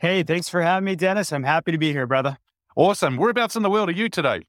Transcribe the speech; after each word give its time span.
Hey, 0.00 0.22
thanks 0.22 0.48
for 0.48 0.62
having 0.62 0.84
me, 0.84 0.94
Dennis. 0.94 1.32
I'm 1.32 1.42
happy 1.42 1.72
to 1.72 1.78
be 1.78 1.90
here, 1.90 2.06
brother. 2.06 2.38
Awesome. 2.76 3.16
Whereabouts 3.16 3.56
in 3.56 3.64
the 3.64 3.70
world 3.70 3.88
are 3.88 3.92
you 3.92 4.08
today? 4.08 4.42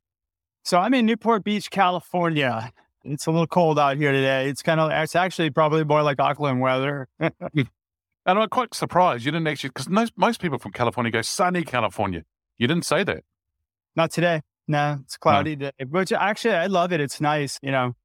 So 0.64 0.78
I'm 0.78 0.94
in 0.94 1.08
Newport 1.08 1.44
Beach, 1.44 1.72
California. 1.72 2.72
It's 3.03 3.25
a 3.25 3.31
little 3.31 3.47
cold 3.47 3.80
out 3.80 3.97
here 3.97 4.11
today. 4.11 4.47
It's 4.47 4.61
kind 4.61 4.80
of, 4.80 4.91
it's 4.91 5.16
actually 5.16 5.50
probably 5.50 5.83
more 5.83 6.03
like 6.03 6.19
Auckland 6.19 6.61
weather. 6.61 7.08
And 8.25 8.38
I'm 8.38 8.50
quite 8.50 8.75
surprised 8.75 9.25
you 9.25 9.31
didn't 9.31 9.47
actually, 9.47 9.69
because 9.69 9.89
most, 9.89 10.14
most 10.16 10.39
people 10.39 10.59
from 10.59 10.72
California 10.72 11.11
go 11.11 11.23
sunny 11.23 11.63
California. 11.63 12.25
You 12.59 12.67
didn't 12.67 12.86
say 12.86 13.03
that. 13.03 13.23
Not 13.95 14.11
today. 14.11 14.41
No, 14.67 15.00
it's 15.03 15.17
cloudy 15.17 15.56
today. 15.56 15.72
Which 15.89 16.11
actually, 16.11 16.53
I 16.53 16.67
love 16.67 16.94
it. 16.94 17.00
It's 17.02 17.19
nice. 17.19 17.58
You 17.63 17.72
know, 17.72 17.95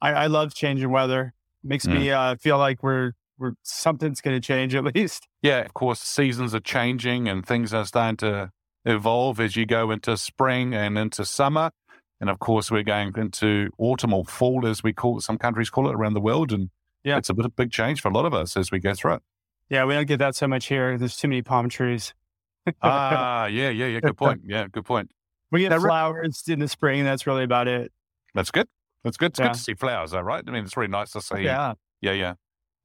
I, 0.00 0.12
I 0.12 0.26
love 0.28 0.54
changing 0.54 0.90
weather. 0.90 1.32
Makes 1.64 1.88
me 1.88 2.10
uh, 2.10 2.36
feel 2.36 2.58
like 2.58 2.84
we're 2.84 3.14
we're 3.38 3.52
something's 3.62 4.20
going 4.20 4.40
to 4.40 4.46
change 4.46 4.74
at 4.74 4.84
least. 4.94 5.26
Yeah, 5.42 5.58
of 5.60 5.74
course, 5.74 6.00
seasons 6.00 6.54
are 6.54 6.60
changing 6.60 7.28
and 7.28 7.44
things 7.46 7.72
are 7.74 7.84
starting 7.84 8.16
to 8.18 8.50
evolve 8.84 9.40
as 9.40 9.56
you 9.56 9.66
go 9.66 9.90
into 9.90 10.16
spring 10.16 10.74
and 10.74 10.96
into 10.98 11.24
summer. 11.24 11.70
And 12.20 12.30
of 12.30 12.38
course, 12.38 12.70
we're 12.70 12.82
going 12.84 13.12
into 13.16 13.70
autumn 13.78 14.14
or 14.14 14.24
fall, 14.24 14.66
as 14.66 14.82
we 14.82 14.92
call 14.92 15.18
it, 15.18 15.22
some 15.22 15.36
countries 15.38 15.68
call 15.70 15.88
it 15.88 15.94
around 15.94 16.14
the 16.14 16.20
world. 16.20 16.52
And 16.52 16.70
Yeah. 17.02 17.16
it's 17.18 17.28
a 17.28 17.34
bit 17.34 17.44
of 17.44 17.56
big 17.56 17.70
change 17.72 18.00
for 18.00 18.08
a 18.08 18.12
lot 18.12 18.24
of 18.24 18.32
us 18.34 18.56
as 18.56 18.70
we 18.70 18.78
go 18.78 18.94
through 18.94 19.14
it. 19.14 19.22
Yeah, 19.68 19.84
we 19.84 19.94
don't 19.94 20.06
get 20.06 20.18
that 20.18 20.34
so 20.36 20.46
much 20.46 20.66
here. 20.66 20.96
There's 20.96 21.16
too 21.16 21.28
many 21.28 21.42
palm 21.42 21.68
trees. 21.68 22.14
ah, 22.82 23.46
yeah, 23.46 23.70
yeah, 23.70 23.86
yeah. 23.86 24.00
Good 24.00 24.16
point. 24.16 24.42
Yeah, 24.46 24.66
good 24.70 24.84
point. 24.84 25.10
we 25.50 25.60
get 25.60 25.70
Now, 25.70 25.80
flowers 25.80 26.42
in 26.48 26.58
the 26.60 26.68
spring. 26.68 27.04
That's 27.04 27.26
really 27.26 27.44
about 27.44 27.68
it. 27.68 27.92
That's 28.34 28.50
good. 28.50 28.68
That's 29.02 29.16
good. 29.16 29.32
It's 29.32 29.38
Yeah. 29.40 29.46
good 29.48 29.54
to 29.54 29.60
see 29.60 29.74
flowers, 29.74 30.12
though, 30.12 30.20
right? 30.20 30.42
I 30.46 30.50
mean, 30.50 30.64
it's 30.64 30.76
really 30.76 30.90
nice 30.90 31.10
to 31.12 31.20
see. 31.20 31.42
Yeah. 31.42 31.74
Yeah, 32.00 32.12
yeah. 32.12 32.34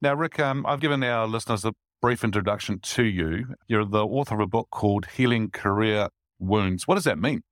Now, 0.02 0.14
Rick, 0.14 0.40
um, 0.40 0.64
I've 0.66 0.80
given 0.80 1.02
our 1.04 1.26
listeners 1.26 1.64
a 1.64 1.74
brief 2.00 2.24
introduction 2.24 2.78
to 2.80 3.04
you. 3.04 3.54
You're 3.68 3.84
the 3.84 4.06
author 4.06 4.34
of 4.34 4.40
a 4.40 4.46
book 4.46 4.68
called 4.70 5.06
Healing 5.14 5.50
Career 5.50 6.08
Wounds. 6.38 6.88
What 6.88 6.94
does 6.94 7.04
that 7.04 7.18
mean? 7.18 7.42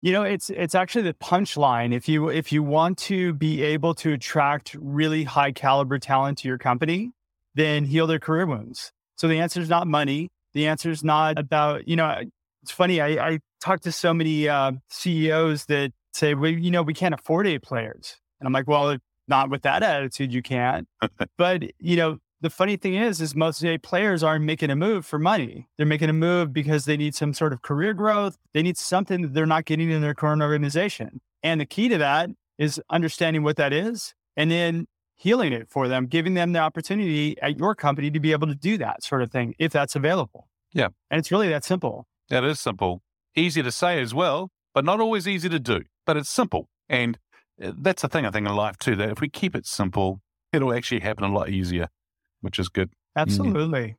You 0.00 0.12
know, 0.12 0.22
it's 0.22 0.48
it's 0.48 0.74
actually 0.74 1.02
the 1.02 1.14
punchline. 1.14 1.92
If 1.92 2.08
you 2.08 2.28
if 2.28 2.50
you 2.52 2.62
want 2.62 2.98
to 2.98 3.34
be 3.34 3.62
able 3.62 3.94
to 3.96 4.12
attract 4.12 4.74
really 4.80 5.24
high 5.24 5.52
caliber 5.52 5.98
talent 5.98 6.38
to 6.38 6.48
your 6.48 6.56
company, 6.56 7.10
then 7.54 7.84
heal 7.84 8.06
their 8.06 8.20
career 8.20 8.46
wounds. 8.46 8.92
So 9.16 9.28
the 9.28 9.40
answer 9.40 9.60
is 9.60 9.68
not 9.68 9.86
money. 9.86 10.30
The 10.54 10.68
answer 10.68 10.90
is 10.90 11.04
not 11.04 11.38
about 11.38 11.88
you 11.88 11.96
know. 11.96 12.22
It's 12.62 12.72
funny. 12.72 13.00
I, 13.00 13.08
I 13.08 13.38
talk 13.60 13.80
to 13.82 13.92
so 13.92 14.14
many 14.14 14.48
uh, 14.48 14.72
CEOs 14.88 15.66
that 15.66 15.92
say, 16.14 16.34
"Well, 16.34 16.52
you 16.52 16.70
know, 16.70 16.82
we 16.82 16.94
can't 16.94 17.14
afford 17.14 17.46
A 17.46 17.58
players," 17.58 18.16
and 18.40 18.46
I'm 18.46 18.52
like, 18.52 18.68
"Well, 18.68 18.98
not 19.28 19.50
with 19.50 19.62
that 19.62 19.82
attitude, 19.82 20.32
you 20.32 20.42
can't." 20.42 20.88
but 21.36 21.64
you 21.78 21.96
know, 21.96 22.18
the 22.40 22.50
funny 22.50 22.76
thing 22.76 22.94
is, 22.94 23.20
is 23.20 23.34
most 23.34 23.64
A 23.64 23.78
players 23.78 24.22
aren't 24.22 24.44
making 24.44 24.70
a 24.70 24.76
move 24.76 25.04
for 25.04 25.18
money. 25.18 25.68
They're 25.76 25.86
making 25.86 26.08
a 26.08 26.14
move 26.14 26.52
because 26.52 26.84
they 26.84 26.96
need 26.96 27.14
some 27.14 27.34
sort 27.34 27.52
of 27.52 27.62
career 27.62 27.94
growth. 27.94 28.36
They 28.54 28.62
need 28.62 28.78
something 28.78 29.22
that 29.22 29.34
they're 29.34 29.46
not 29.46 29.64
getting 29.64 29.90
in 29.90 30.02
their 30.02 30.14
current 30.14 30.42
organization. 30.42 31.20
And 31.42 31.60
the 31.60 31.66
key 31.66 31.88
to 31.88 31.98
that 31.98 32.30
is 32.58 32.80
understanding 32.90 33.42
what 33.42 33.56
that 33.56 33.72
is 33.72 34.14
and 34.36 34.50
then 34.50 34.86
healing 35.16 35.52
it 35.52 35.68
for 35.68 35.88
them, 35.88 36.06
giving 36.06 36.34
them 36.34 36.52
the 36.52 36.60
opportunity 36.60 37.36
at 37.42 37.58
your 37.58 37.74
company 37.74 38.10
to 38.10 38.20
be 38.20 38.32
able 38.32 38.46
to 38.46 38.54
do 38.54 38.78
that 38.78 39.02
sort 39.02 39.22
of 39.22 39.30
thing 39.30 39.54
if 39.58 39.72
that's 39.72 39.96
available. 39.96 40.48
Yeah. 40.72 40.88
And 41.10 41.18
it's 41.18 41.32
really 41.32 41.48
that 41.48 41.64
simple. 41.64 42.06
That 42.28 42.44
is 42.44 42.60
simple. 42.60 43.02
Easy 43.34 43.62
to 43.62 43.72
say 43.72 44.00
as 44.00 44.14
well, 44.14 44.50
but 44.74 44.84
not 44.84 45.00
always 45.00 45.26
easy 45.26 45.48
to 45.48 45.58
do. 45.58 45.82
But 46.06 46.16
it's 46.16 46.30
simple. 46.30 46.68
And 46.88 47.18
Uh, 47.62 47.72
that's 47.78 48.02
the 48.02 48.08
thing 48.08 48.26
I 48.26 48.30
think 48.30 48.46
in 48.46 48.54
life 48.54 48.78
too, 48.78 48.96
that 48.96 49.10
if 49.10 49.20
we 49.20 49.28
keep 49.28 49.54
it 49.54 49.66
simple, 49.66 50.20
it'll 50.52 50.72
actually 50.72 51.00
happen 51.00 51.24
a 51.24 51.32
lot 51.32 51.50
easier, 51.50 51.88
which 52.40 52.58
is 52.58 52.68
good. 52.68 52.90
Mm. 52.90 53.22
Absolutely. 53.22 53.96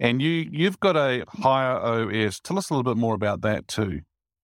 And 0.00 0.20
you, 0.20 0.48
you've 0.50 0.80
got 0.80 0.96
a 0.96 1.24
HireOS. 1.38 2.40
Tell 2.42 2.58
us 2.58 2.70
a 2.70 2.74
little 2.74 2.90
bit 2.92 2.98
more 2.98 3.14
about 3.14 3.42
that 3.42 3.68
too. 3.68 4.00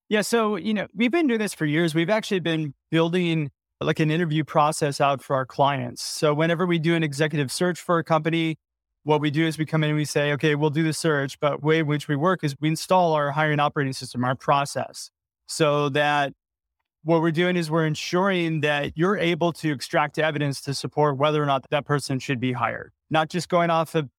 Yeah. 0.08 0.22
So, 0.22 0.56
you 0.56 0.72
know, 0.72 0.86
we've 0.94 1.10
been 1.10 1.26
doing 1.26 1.41
this 1.41 1.54
for 1.54 1.66
years. 1.66 1.94
We've 1.94 2.10
actually 2.10 2.41
been 2.41 2.74
building 2.91 3.50
like 3.80 4.00
an 4.00 4.10
interview 4.10 4.44
process 4.44 5.00
out 5.00 5.22
for 5.22 5.36
our 5.36 5.46
clients. 5.46 6.02
So, 6.02 6.32
whenever 6.34 6.66
we 6.66 6.78
do 6.78 6.94
an 6.94 7.02
executive 7.02 7.52
search 7.52 7.80
for 7.80 7.98
a 7.98 8.04
company, 8.04 8.56
what 9.04 9.20
we 9.20 9.30
do 9.30 9.46
is 9.46 9.58
we 9.58 9.66
come 9.66 9.84
in 9.84 9.90
and 9.90 9.96
we 9.96 10.04
say, 10.04 10.32
okay, 10.32 10.54
we'll 10.54 10.70
do 10.70 10.82
the 10.82 10.92
search, 10.92 11.38
but 11.40 11.62
way 11.62 11.78
in 11.80 11.86
which 11.86 12.08
we 12.08 12.16
work 12.16 12.42
is 12.42 12.56
we 12.60 12.69
install 12.69 13.12
our 13.12 13.30
hiring 13.30 13.60
operating 13.60 13.92
system, 13.92 14.25
our 14.25 14.34
process, 14.34 15.10
so 15.46 15.88
that 15.90 16.32
what 17.08 17.22
we're 17.22 17.30
doing 17.30 17.56
is 17.56 17.70
we're 17.70 17.86
ensuring 17.86 18.60
that 18.60 18.92
you're 18.94 19.16
able 19.16 19.50
to 19.50 19.72
extract 19.72 20.19
evidence 20.19 20.60
to 20.60 20.74
support 20.74 21.16
whether 21.16 21.42
or 21.42 21.46
not 21.46 21.64
that 21.70 21.86
person 21.86 22.19
should 22.19 22.38
be 22.38 22.52
hired, 22.52 22.92
not 23.08 23.30
just 23.30 23.48
going 23.48 23.70
off 23.70 23.94
of 23.94 24.10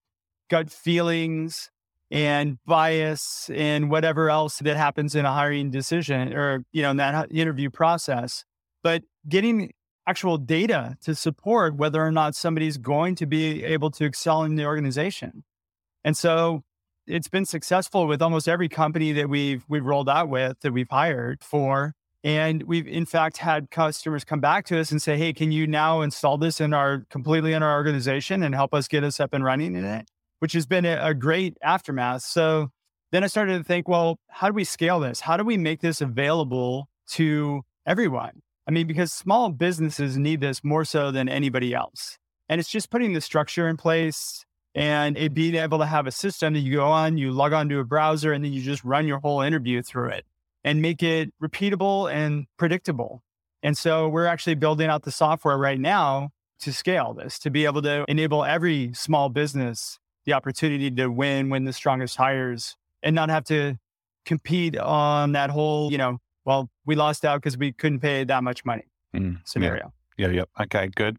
gut 0.48 0.70
feelings 0.70 1.70
and 2.10 2.58
bias 2.66 3.48
and 3.54 3.92
whatever 3.92 4.28
else 4.28 4.58
that 4.58 4.76
happens 4.76 5.14
in 5.14 5.24
a 5.24 5.32
hiring 5.32 5.70
decision 5.70 6.32
or 6.32 6.64
you 6.72 6.82
know 6.82 6.90
in 6.90 6.96
that 6.96 7.30
interview 7.30 7.70
process 7.70 8.44
but 8.82 9.04
getting 9.28 9.70
actual 10.08 10.36
data 10.36 10.96
to 11.04 11.14
support 11.14 11.76
whether 11.76 12.04
or 12.04 12.10
not 12.10 12.34
somebody's 12.34 12.78
going 12.78 13.14
to 13.14 13.26
be 13.26 13.62
able 13.62 13.92
to 13.92 14.04
excel 14.04 14.42
in 14.42 14.56
the 14.56 14.64
organization. 14.64 15.44
And 16.02 16.16
so 16.16 16.64
it's 17.06 17.28
been 17.28 17.44
successful 17.44 18.08
with 18.08 18.20
almost 18.20 18.48
every 18.48 18.68
company 18.68 19.12
that 19.12 19.28
we've 19.28 19.64
we've 19.68 19.84
rolled 19.84 20.08
out 20.08 20.28
with 20.28 20.58
that 20.62 20.72
we've 20.72 20.90
hired 20.90 21.44
for 21.44 21.94
and 22.22 22.62
we've 22.64 22.86
in 22.86 23.06
fact 23.06 23.38
had 23.38 23.70
customers 23.70 24.24
come 24.24 24.40
back 24.40 24.66
to 24.66 24.78
us 24.78 24.90
and 24.90 25.00
say 25.00 25.16
hey 25.16 25.32
can 25.32 25.50
you 25.50 25.66
now 25.66 26.02
install 26.02 26.36
this 26.36 26.60
in 26.60 26.74
our 26.74 27.06
completely 27.08 27.52
in 27.52 27.62
our 27.62 27.74
organization 27.74 28.42
and 28.42 28.54
help 28.54 28.74
us 28.74 28.88
get 28.88 29.02
us 29.02 29.20
up 29.20 29.32
and 29.32 29.44
running 29.44 29.74
in 29.74 29.84
it 29.84 30.10
which 30.40 30.54
has 30.54 30.66
been 30.66 30.84
a, 30.84 30.98
a 31.00 31.14
great 31.14 31.56
aftermath. 31.62 32.22
So 32.22 32.70
then 33.12 33.22
I 33.22 33.28
started 33.28 33.58
to 33.58 33.64
think, 33.64 33.88
well, 33.88 34.18
how 34.28 34.48
do 34.48 34.54
we 34.54 34.64
scale 34.64 34.98
this? 34.98 35.20
How 35.20 35.36
do 35.36 35.44
we 35.44 35.56
make 35.56 35.80
this 35.80 36.00
available 36.00 36.88
to 37.10 37.62
everyone? 37.86 38.42
I 38.66 38.72
mean, 38.72 38.86
because 38.86 39.12
small 39.12 39.50
businesses 39.50 40.16
need 40.16 40.40
this 40.40 40.64
more 40.64 40.84
so 40.84 41.10
than 41.10 41.28
anybody 41.28 41.74
else. 41.74 42.18
And 42.48 42.58
it's 42.58 42.70
just 42.70 42.90
putting 42.90 43.12
the 43.12 43.20
structure 43.20 43.68
in 43.68 43.76
place 43.76 44.44
and 44.74 45.16
it 45.16 45.34
being 45.34 45.54
able 45.54 45.78
to 45.78 45.86
have 45.86 46.06
a 46.06 46.10
system 46.10 46.54
that 46.54 46.60
you 46.60 46.76
go 46.76 46.86
on, 46.86 47.18
you 47.18 47.32
log 47.32 47.52
onto 47.52 47.78
a 47.78 47.84
browser, 47.84 48.32
and 48.32 48.44
then 48.44 48.52
you 48.52 48.62
just 48.62 48.84
run 48.84 49.06
your 49.06 49.18
whole 49.18 49.40
interview 49.40 49.82
through 49.82 50.10
it 50.10 50.24
and 50.64 50.82
make 50.82 51.02
it 51.02 51.32
repeatable 51.42 52.12
and 52.12 52.46
predictable. 52.56 53.22
And 53.62 53.76
so 53.76 54.08
we're 54.08 54.26
actually 54.26 54.54
building 54.54 54.88
out 54.88 55.02
the 55.02 55.10
software 55.10 55.58
right 55.58 55.78
now 55.78 56.30
to 56.60 56.72
scale 56.72 57.14
this, 57.14 57.38
to 57.40 57.50
be 57.50 57.64
able 57.64 57.82
to 57.82 58.04
enable 58.08 58.44
every 58.44 58.92
small 58.94 59.28
business 59.28 59.98
the 60.26 60.32
opportunity 60.34 60.90
to 60.90 61.08
win, 61.08 61.48
win 61.48 61.64
the 61.64 61.72
strongest 61.72 62.16
hires, 62.16 62.76
and 63.02 63.14
not 63.14 63.30
have 63.30 63.44
to 63.44 63.78
compete 64.26 64.76
on 64.76 65.32
that 65.32 65.50
whole, 65.50 65.90
you 65.90 65.98
know, 65.98 66.18
well, 66.44 66.70
we 66.84 66.94
lost 66.94 67.24
out 67.24 67.40
because 67.40 67.56
we 67.56 67.72
couldn't 67.72 68.00
pay 68.00 68.24
that 68.24 68.42
much 68.42 68.64
money 68.64 68.84
Mm, 69.14 69.38
scenario. 69.44 69.92
Yeah, 70.16 70.28
yeah. 70.28 70.44
Okay, 70.60 70.88
good. 70.94 71.16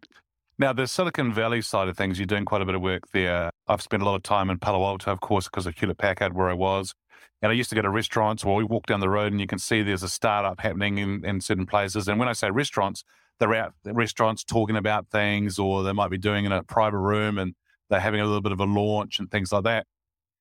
Now, 0.57 0.73
the 0.73 0.87
Silicon 0.87 1.33
Valley 1.33 1.61
side 1.61 1.87
of 1.87 1.97
things, 1.97 2.19
you're 2.19 2.25
doing 2.25 2.45
quite 2.45 2.61
a 2.61 2.65
bit 2.65 2.75
of 2.75 2.81
work 2.81 3.03
there. 3.11 3.49
I've 3.67 3.81
spent 3.81 4.03
a 4.03 4.05
lot 4.05 4.15
of 4.15 4.23
time 4.23 4.49
in 4.49 4.59
Palo 4.59 4.85
Alto, 4.85 5.11
of 5.11 5.19
course, 5.19 5.45
because 5.45 5.65
of 5.65 5.75
Hewlett 5.75 5.97
Packard, 5.97 6.33
where 6.33 6.49
I 6.49 6.53
was. 6.53 6.93
And 7.41 7.51
I 7.51 7.55
used 7.55 7.69
to 7.69 7.75
go 7.75 7.81
to 7.81 7.89
restaurants 7.89 8.45
where 8.45 8.55
we 8.55 8.63
walk 8.63 8.85
down 8.85 8.99
the 8.99 9.09
road 9.09 9.31
and 9.31 9.41
you 9.41 9.47
can 9.47 9.59
see 9.59 9.81
there's 9.81 10.03
a 10.03 10.09
startup 10.09 10.59
happening 10.59 10.99
in, 10.99 11.25
in 11.25 11.41
certain 11.41 11.65
places. 11.65 12.07
And 12.07 12.19
when 12.19 12.27
I 12.27 12.33
say 12.33 12.51
restaurants, 12.51 13.03
they're 13.39 13.53
out 13.55 13.73
at 13.85 13.95
restaurants 13.95 14.43
talking 14.43 14.75
about 14.75 15.09
things, 15.09 15.57
or 15.57 15.81
they 15.81 15.93
might 15.93 16.11
be 16.11 16.17
doing 16.17 16.45
in 16.45 16.51
a 16.51 16.61
private 16.63 16.99
room 16.99 17.39
and 17.39 17.55
they're 17.89 17.99
having 17.99 18.21
a 18.21 18.25
little 18.25 18.41
bit 18.41 18.51
of 18.51 18.59
a 18.59 18.65
launch 18.65 19.19
and 19.19 19.31
things 19.31 19.51
like 19.51 19.63
that. 19.63 19.87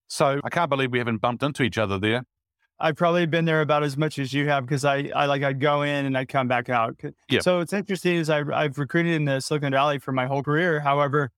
So 0.08 0.40
I 0.44 0.50
can't 0.50 0.68
believe 0.68 0.92
we 0.92 0.98
haven't 0.98 1.18
bumped 1.18 1.42
into 1.42 1.62
each 1.62 1.78
other 1.78 1.98
there. 1.98 2.24
I've 2.80 2.96
probably 2.96 3.26
been 3.26 3.44
there 3.44 3.60
about 3.60 3.82
as 3.82 3.96
much 3.96 4.18
as 4.18 4.32
you 4.32 4.48
have 4.48 4.64
because 4.64 4.84
I, 4.84 5.10
I 5.14 5.26
like 5.26 5.42
I'd 5.42 5.60
go 5.60 5.82
in 5.82 6.06
and 6.06 6.16
I'd 6.16 6.28
come 6.28 6.48
back 6.48 6.68
out. 6.68 6.98
Yep. 7.28 7.42
So 7.42 7.60
it's 7.60 7.72
interesting 7.72 8.16
is 8.16 8.30
I, 8.30 8.42
I've 8.52 8.78
recruited 8.78 9.12
in 9.12 9.26
the 9.26 9.40
Silicon 9.40 9.72
Valley 9.72 9.98
for 9.98 10.12
my 10.12 10.26
whole 10.26 10.42
career. 10.42 10.80
However, 10.80 11.30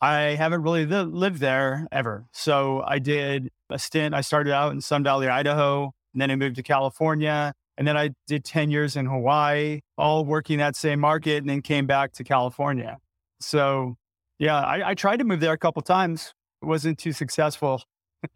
I 0.00 0.34
haven't 0.36 0.62
really 0.62 0.86
li- 0.86 1.02
lived 1.02 1.38
there 1.40 1.86
ever. 1.92 2.26
So 2.32 2.82
I 2.86 2.98
did 2.98 3.50
a 3.70 3.78
stint. 3.78 4.14
I 4.14 4.20
started 4.20 4.52
out 4.52 4.72
in 4.72 4.80
Sun 4.80 5.04
Valley, 5.04 5.28
Idaho, 5.28 5.92
and 6.12 6.20
then 6.20 6.30
I 6.30 6.36
moved 6.36 6.56
to 6.56 6.62
California, 6.62 7.54
and 7.78 7.86
then 7.88 7.96
I 7.96 8.10
did 8.26 8.44
ten 8.44 8.70
years 8.70 8.96
in 8.96 9.06
Hawaii, 9.06 9.80
all 9.96 10.24
working 10.24 10.58
that 10.58 10.76
same 10.76 11.00
market, 11.00 11.38
and 11.38 11.48
then 11.48 11.62
came 11.62 11.86
back 11.86 12.12
to 12.12 12.24
California. 12.24 12.98
So 13.40 13.96
yeah, 14.38 14.60
I, 14.60 14.90
I 14.90 14.94
tried 14.94 15.18
to 15.18 15.24
move 15.24 15.40
there 15.40 15.52
a 15.52 15.58
couple 15.58 15.82
times. 15.82 16.34
It 16.62 16.66
wasn't 16.66 16.98
too 16.98 17.12
successful. 17.12 17.82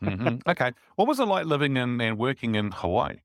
hmm 0.01 0.37
Okay. 0.49 0.73
What 0.97 1.09
was 1.09 1.21
it 1.21 1.25
like 1.25 1.47
living 1.47 1.77
in 1.77 2.01
and 2.01 2.19
working 2.19 2.55
in 2.55 2.73
Hawaii? 2.73 3.17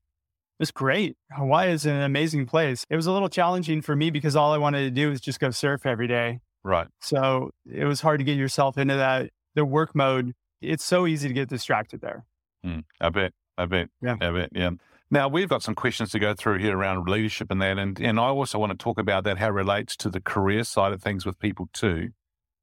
It's 0.60 0.70
great. 0.70 1.16
Hawaii 1.32 1.72
is 1.72 1.84
an 1.84 2.00
amazing 2.00 2.46
place. 2.46 2.86
It 2.88 2.96
was 2.96 3.06
a 3.06 3.12
little 3.12 3.28
challenging 3.28 3.82
for 3.82 3.96
me 3.96 4.10
because 4.10 4.36
all 4.36 4.52
I 4.52 4.58
wanted 4.58 4.82
to 4.82 4.90
do 4.90 5.10
was 5.10 5.20
just 5.20 5.40
go 5.40 5.50
surf 5.50 5.84
every 5.84 6.06
day. 6.06 6.40
Right. 6.64 6.88
So 7.00 7.50
it 7.70 7.84
was 7.84 8.00
hard 8.00 8.18
to 8.20 8.24
get 8.24 8.36
yourself 8.36 8.78
into 8.78 8.96
that 8.96 9.30
the 9.54 9.64
work 9.64 9.94
mode. 9.94 10.32
It's 10.60 10.82
so 10.84 11.06
easy 11.06 11.28
to 11.28 11.34
get 11.34 11.48
distracted 11.48 12.00
there. 12.00 12.24
Mm, 12.64 12.84
I 13.00 13.10
bet. 13.10 13.32
I 13.58 13.66
bet. 13.66 13.88
Yeah. 14.00 14.16
I 14.20 14.30
bet. 14.30 14.48
Yeah. 14.52 14.70
Now 15.10 15.28
we've 15.28 15.48
got 15.48 15.62
some 15.62 15.74
questions 15.74 16.10
to 16.12 16.18
go 16.18 16.34
through 16.34 16.58
here 16.58 16.76
around 16.76 17.06
leadership 17.08 17.50
and 17.50 17.60
that, 17.62 17.78
and 17.78 18.00
and 18.00 18.18
I 18.18 18.24
also 18.28 18.58
want 18.58 18.72
to 18.72 18.78
talk 18.82 18.98
about 18.98 19.24
that 19.24 19.38
how 19.38 19.48
it 19.48 19.52
relates 19.52 19.94
to 19.98 20.08
the 20.10 20.20
career 20.20 20.64
side 20.64 20.92
of 20.92 21.02
things 21.02 21.26
with 21.26 21.38
people 21.38 21.68
too. 21.72 22.10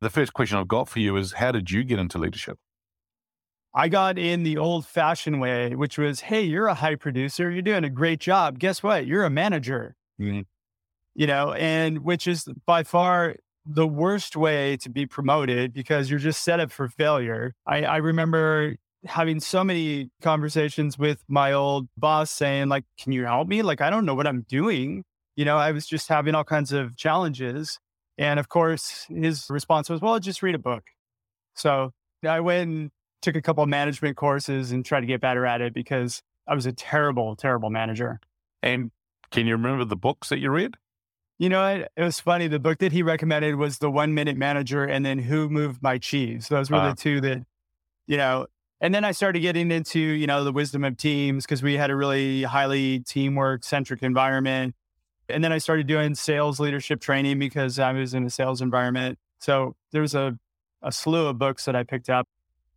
The 0.01 0.09
first 0.09 0.33
question 0.33 0.57
I've 0.57 0.67
got 0.67 0.89
for 0.89 0.99
you 0.99 1.15
is, 1.15 1.33
how 1.33 1.51
did 1.51 1.69
you 1.69 1.83
get 1.83 1.99
into 1.99 2.17
leadership? 2.17 2.57
I 3.73 3.87
got 3.87 4.17
in 4.17 4.43
the 4.43 4.57
old 4.57 4.85
fashioned 4.85 5.39
way, 5.39 5.75
which 5.75 5.97
was, 5.97 6.21
hey, 6.21 6.41
you're 6.41 6.67
a 6.67 6.73
high 6.73 6.95
producer. 6.95 7.49
You're 7.49 7.61
doing 7.61 7.83
a 7.85 7.89
great 7.89 8.19
job. 8.19 8.59
Guess 8.59 8.83
what? 8.83 9.05
You're 9.05 9.23
a 9.23 9.29
manager, 9.29 9.95
Mhm. 10.19 10.45
you 11.13 11.27
know, 11.27 11.53
and 11.53 11.99
which 11.99 12.27
is 12.27 12.49
by 12.65 12.83
far 12.83 13.35
the 13.65 13.87
worst 13.87 14.35
way 14.35 14.77
to 14.77 14.89
be 14.89 15.05
promoted 15.05 15.73
because 15.73 16.09
you're 16.09 16.19
just 16.19 16.43
set 16.43 16.59
up 16.59 16.71
for 16.71 16.89
failure. 16.89 17.53
I, 17.65 17.83
I 17.83 17.97
remember 17.97 18.75
having 19.05 19.39
so 19.39 19.63
many 19.63 20.09
conversations 20.21 20.97
with 20.97 21.23
my 21.27 21.53
old 21.53 21.87
boss 21.97 22.31
saying, 22.31 22.69
like, 22.69 22.85
can 22.99 23.11
you 23.11 23.25
help 23.25 23.47
me? 23.47 23.61
Like, 23.61 23.81
I 23.81 23.89
don't 23.89 24.05
know 24.05 24.15
what 24.15 24.27
I'm 24.27 24.45
doing. 24.47 25.03
You 25.35 25.45
know, 25.45 25.57
I 25.57 25.71
was 25.71 25.85
just 25.85 26.07
having 26.07 26.35
all 26.35 26.43
kinds 26.43 26.71
of 26.71 26.95
challenges. 26.97 27.79
And 28.17 28.39
of 28.39 28.49
course, 28.49 29.05
his 29.09 29.47
response 29.49 29.89
was, 29.89 30.01
well, 30.01 30.19
just 30.19 30.43
read 30.43 30.55
a 30.55 30.59
book. 30.59 30.83
So 31.55 31.91
I 32.27 32.39
went 32.39 32.69
and 32.69 32.91
took 33.21 33.35
a 33.35 33.41
couple 33.41 33.65
management 33.65 34.17
courses 34.17 34.71
and 34.71 34.85
tried 34.85 35.01
to 35.01 35.07
get 35.07 35.21
better 35.21 35.45
at 35.45 35.61
it 35.61 35.73
because 35.73 36.21
I 36.47 36.55
was 36.55 36.65
a 36.65 36.71
terrible, 36.71 37.35
terrible 37.35 37.69
manager. 37.69 38.19
And 38.61 38.91
can 39.31 39.47
you 39.47 39.53
remember 39.53 39.85
the 39.85 39.95
books 39.95 40.29
that 40.29 40.39
you 40.39 40.49
read? 40.51 40.75
You 41.41 41.49
know, 41.49 41.65
it, 41.65 41.91
it 41.97 42.03
was 42.03 42.19
funny. 42.19 42.47
The 42.47 42.59
book 42.59 42.77
that 42.77 42.91
he 42.91 43.01
recommended 43.01 43.55
was 43.55 43.79
The 43.79 43.89
One 43.89 44.13
Minute 44.13 44.37
Manager 44.37 44.83
and 44.83 45.03
then 45.03 45.17
Who 45.17 45.49
Moved 45.49 45.81
My 45.81 45.97
Cheese. 45.97 46.49
Those 46.49 46.69
were 46.69 46.77
Ah. 46.77 46.91
the 46.91 46.95
two 46.95 47.19
that, 47.21 47.43
you 48.05 48.15
know, 48.15 48.45
and 48.79 48.93
then 48.93 49.03
I 49.03 49.11
started 49.11 49.39
getting 49.39 49.71
into, 49.71 49.99
you 49.99 50.27
know, 50.27 50.43
the 50.43 50.51
wisdom 50.51 50.83
of 50.83 50.97
teams 50.97 51.43
because 51.43 51.63
we 51.63 51.77
had 51.77 51.89
a 51.89 51.95
really 51.95 52.43
highly 52.43 52.99
teamwork 52.99 53.63
centric 53.63 54.03
environment. 54.03 54.75
And 55.29 55.43
then 55.43 55.51
I 55.51 55.57
started 55.57 55.87
doing 55.87 56.13
sales 56.13 56.59
leadership 56.59 57.01
training 57.01 57.39
because 57.39 57.79
I 57.79 57.91
was 57.91 58.13
in 58.13 58.23
a 58.23 58.29
sales 58.29 58.61
environment. 58.61 59.17
So 59.39 59.75
there 59.91 60.03
was 60.03 60.13
a, 60.13 60.37
a 60.83 60.91
slew 60.91 61.25
of 61.25 61.39
books 61.39 61.65
that 61.65 61.75
I 61.75 61.81
picked 61.81 62.11
up. 62.11 62.27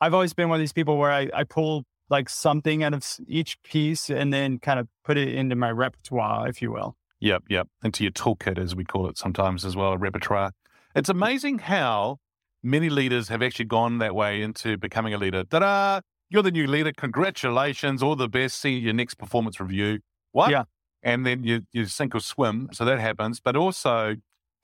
I've 0.01 0.15
always 0.15 0.33
been 0.33 0.49
one 0.49 0.57
of 0.57 0.61
these 0.61 0.73
people 0.73 0.97
where 0.97 1.13
I, 1.13 1.29
I 1.35 1.45
pull 1.45 1.85
like 2.09 2.31
something 2.31 2.83
out 2.83 2.95
of 2.95 3.05
each 3.29 3.63
piece 3.63 4.09
and 4.09 4.33
then 4.33 4.59
kind 4.59 4.81
of 4.81 4.89
put 5.05 5.19
it 5.19 5.35
into 5.35 5.55
my 5.55 5.71
repertoire, 5.71 6.49
if 6.49 6.63
you 6.63 6.73
will. 6.73 6.97
Yep, 7.25 7.45
yep. 7.49 7.69
Into 7.83 8.05
your 8.05 8.13
toolkit, 8.13 8.59
as 8.59 8.77
we 8.77 8.85
call 8.85 9.09
it 9.09 9.17
sometimes 9.17 9.65
as 9.65 9.75
well, 9.75 9.93
a 9.93 9.97
repertoire. 9.97 10.53
It's 10.95 11.09
amazing 11.09 11.59
how 11.61 12.19
many 12.63 12.91
leaders 12.91 13.29
have 13.29 13.41
actually 13.43 13.65
gone 13.65 13.97
that 13.99 14.15
way 14.15 14.43
into 14.43 14.77
becoming 14.77 15.15
a 15.15 15.19
leader. 15.19 15.43
Ta-da! 15.43 16.01
You're 16.29 16.43
the 16.43 16.51
new 16.51 16.67
leader. 16.67 16.93
Congratulations. 16.95 18.03
All 18.03 18.15
the 18.15 18.29
best. 18.29 18.61
See 18.61 18.77
your 18.79 18.93
next 18.93 19.15
performance 19.15 19.59
review. 19.59 20.01
What? 20.33 20.51
Yeah. 20.51 20.65
And 21.03 21.25
then 21.25 21.45
you, 21.45 21.63
you 21.73 21.87
sink 21.87 22.15
or 22.15 22.21
swim. 22.21 22.69
So 22.73 22.85
that 22.85 23.01
happens. 23.01 23.41
But 23.41 23.57
also 23.57 24.17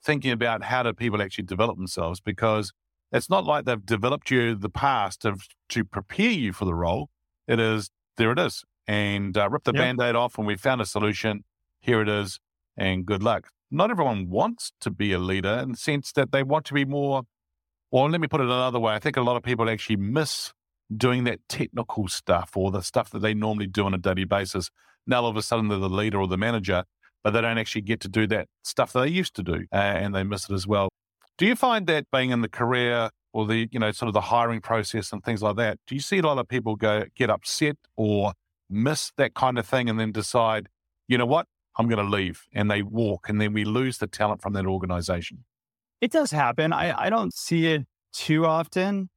thinking 0.03 0.31
about 0.31 0.63
how 0.65 0.83
do 0.83 0.93
people 0.93 1.19
actually 1.19 1.45
develop 1.45 1.77
themselves 1.77 2.19
because 2.19 2.71
it's 3.11 3.29
not 3.29 3.43
like 3.43 3.65
they've 3.65 3.83
developed 3.85 4.29
you 4.29 4.53
the 4.55 4.69
past 4.69 5.23
to, 5.23 5.35
to 5.69 5.83
prepare 5.83 6.29
you 6.29 6.53
for 6.53 6.65
the 6.65 6.75
role. 6.75 7.09
It 7.47 7.59
is, 7.59 7.89
there 8.17 8.31
it 8.31 8.37
is. 8.39 8.63
And 8.87 9.35
uh, 9.35 9.49
rip 9.49 9.63
the 9.63 9.71
Yeah. 9.73 9.81
band 9.81 9.99
aid 9.99 10.15
off 10.15 10.37
and 10.37 10.45
we 10.45 10.55
found 10.57 10.79
a 10.79 10.85
solution. 10.85 11.43
Here 11.79 12.01
it 12.01 12.09
is. 12.09 12.39
And 12.77 13.05
good 13.05 13.23
luck. 13.23 13.49
Not 13.69 13.91
everyone 13.91 14.29
wants 14.29 14.71
to 14.81 14.91
be 14.91 15.13
a 15.13 15.19
leader 15.19 15.59
in 15.63 15.71
the 15.71 15.77
sense 15.77 16.11
that 16.13 16.31
they 16.31 16.43
want 16.43 16.65
to 16.65 16.73
be 16.73 16.85
more 16.85 17.23
well, 17.91 18.09
let 18.09 18.21
me 18.21 18.27
put 18.27 18.39
it 18.39 18.45
another 18.45 18.79
way. 18.79 18.93
I 18.93 18.99
think 18.99 19.17
a 19.17 19.21
lot 19.21 19.35
of 19.35 19.43
people 19.43 19.69
actually 19.69 19.97
miss 19.97 20.53
doing 20.95 21.25
that 21.25 21.39
technical 21.49 22.07
stuff 22.07 22.51
or 22.55 22.71
the 22.71 22.81
stuff 22.81 23.09
that 23.11 23.19
they 23.19 23.33
normally 23.33 23.67
do 23.67 23.85
on 23.85 23.93
a 23.93 23.97
daily 23.97 24.23
basis. 24.23 24.69
Now, 25.05 25.23
all 25.23 25.29
of 25.29 25.35
a 25.35 25.41
sudden, 25.41 25.67
they're 25.67 25.77
the 25.77 25.89
leader 25.89 26.19
or 26.19 26.27
the 26.27 26.37
manager, 26.37 26.85
but 27.21 27.31
they 27.31 27.41
don't 27.41 27.57
actually 27.57 27.81
get 27.81 27.99
to 28.01 28.07
do 28.07 28.27
that 28.27 28.47
stuff 28.63 28.93
that 28.93 29.01
they 29.01 29.09
used 29.09 29.35
to 29.35 29.43
do, 29.43 29.65
uh, 29.73 29.75
and 29.75 30.15
they 30.15 30.23
miss 30.23 30.49
it 30.49 30.53
as 30.53 30.65
well. 30.65 30.89
Do 31.37 31.45
you 31.45 31.55
find 31.55 31.85
that 31.87 32.05
being 32.11 32.29
in 32.29 32.41
the 32.41 32.49
career 32.49 33.09
or 33.33 33.45
the 33.45 33.67
you 33.71 33.79
know 33.79 33.91
sort 33.91 34.07
of 34.07 34.13
the 34.13 34.21
hiring 34.21 34.61
process 34.61 35.11
and 35.11 35.23
things 35.23 35.41
like 35.41 35.57
that? 35.57 35.77
Do 35.87 35.95
you 35.95 36.01
see 36.01 36.19
a 36.19 36.21
lot 36.21 36.37
of 36.37 36.47
people 36.47 36.75
go 36.75 37.05
get 37.15 37.29
upset 37.29 37.77
or 37.97 38.33
miss 38.69 39.11
that 39.17 39.33
kind 39.33 39.59
of 39.59 39.65
thing, 39.65 39.89
and 39.89 39.99
then 39.99 40.13
decide, 40.13 40.69
you 41.09 41.17
know 41.17 41.25
what, 41.25 41.47
I'm 41.81 41.89
going 41.89 42.05
to 42.05 42.11
leave, 42.11 42.47
and 42.53 42.69
they 42.69 42.83
walk, 42.83 43.27
and 43.27 43.41
then 43.41 43.53
we 43.53 43.65
lose 43.65 43.97
the 43.97 44.07
talent 44.07 44.41
from 44.41 44.53
that 44.53 44.65
organization? 44.65 45.43
It 45.99 46.11
does 46.11 46.31
happen. 46.31 46.73
I, 46.73 47.05
I 47.05 47.09
don't 47.09 47.33
see 47.33 47.67
it 47.67 47.85
too 48.13 48.45
often. 48.45 49.09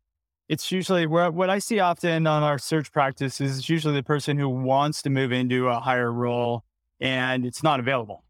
It's 0.49 0.73
usually 0.73 1.07
where 1.07 1.31
what 1.31 1.51
I 1.51 1.59
see 1.59 1.81
often 1.81 2.27
on 2.27 2.43
our 2.43 2.59
search 2.59 2.93
practice 2.93 3.41
is 3.41 3.59
it's 3.59 3.69
usually 3.69 3.95
the 3.95 4.03
person 4.03 4.39
who 4.39 4.49
wants 4.49 5.01
to 5.03 5.11
move 5.11 5.33
into 5.33 5.69
a 5.69 5.81
higher 5.81 6.13
role 6.13 6.65
and 7.01 7.47
it's 7.47 7.63
not 7.63 7.81
available. 7.81 8.25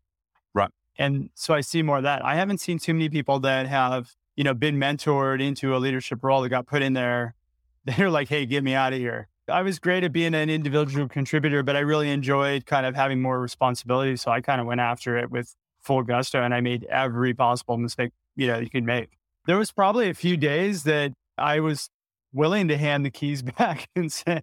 Right. 0.54 0.70
And 0.96 1.30
so 1.34 1.54
I 1.54 1.60
see 1.60 1.82
more 1.82 1.98
of 1.98 2.02
that. 2.04 2.24
I 2.24 2.36
haven't 2.36 2.58
seen 2.58 2.78
too 2.78 2.94
many 2.94 3.08
people 3.08 3.40
that 3.40 3.66
have, 3.66 4.12
you 4.36 4.44
know, 4.44 4.54
been 4.54 4.76
mentored 4.76 5.42
into 5.42 5.74
a 5.76 5.78
leadership 5.78 6.22
role 6.22 6.42
that 6.42 6.50
got 6.50 6.66
put 6.66 6.82
in 6.82 6.92
there. 6.92 7.34
They're 7.84 8.10
like, 8.10 8.28
hey, 8.28 8.46
get 8.46 8.62
me 8.62 8.74
out 8.74 8.92
of 8.92 8.98
here. 8.98 9.28
I 9.48 9.62
was 9.62 9.78
great 9.78 10.04
at 10.04 10.12
being 10.12 10.34
an 10.34 10.48
individual 10.48 11.08
contributor, 11.08 11.62
but 11.62 11.76
I 11.76 11.80
really 11.80 12.10
enjoyed 12.10 12.66
kind 12.66 12.86
of 12.86 12.94
having 12.94 13.20
more 13.20 13.40
responsibility. 13.40 14.16
So 14.16 14.30
I 14.30 14.40
kind 14.40 14.60
of 14.60 14.66
went 14.66 14.80
after 14.80 15.18
it 15.18 15.30
with 15.30 15.54
full 15.80 16.02
gusto 16.02 16.42
and 16.42 16.54
I 16.54 16.60
made 16.60 16.84
every 16.84 17.34
possible 17.34 17.76
mistake, 17.76 18.12
you 18.36 18.46
know, 18.46 18.58
you 18.58 18.70
could 18.70 18.84
make. 18.84 19.18
There 19.46 19.58
was 19.58 19.70
probably 19.70 20.08
a 20.08 20.14
few 20.14 20.36
days 20.38 20.84
that 20.84 21.12
I 21.36 21.60
was 21.60 21.90
willing 22.32 22.68
to 22.68 22.78
hand 22.78 23.04
the 23.04 23.10
keys 23.10 23.42
back 23.58 23.88
and 23.94 24.10
say, 24.10 24.42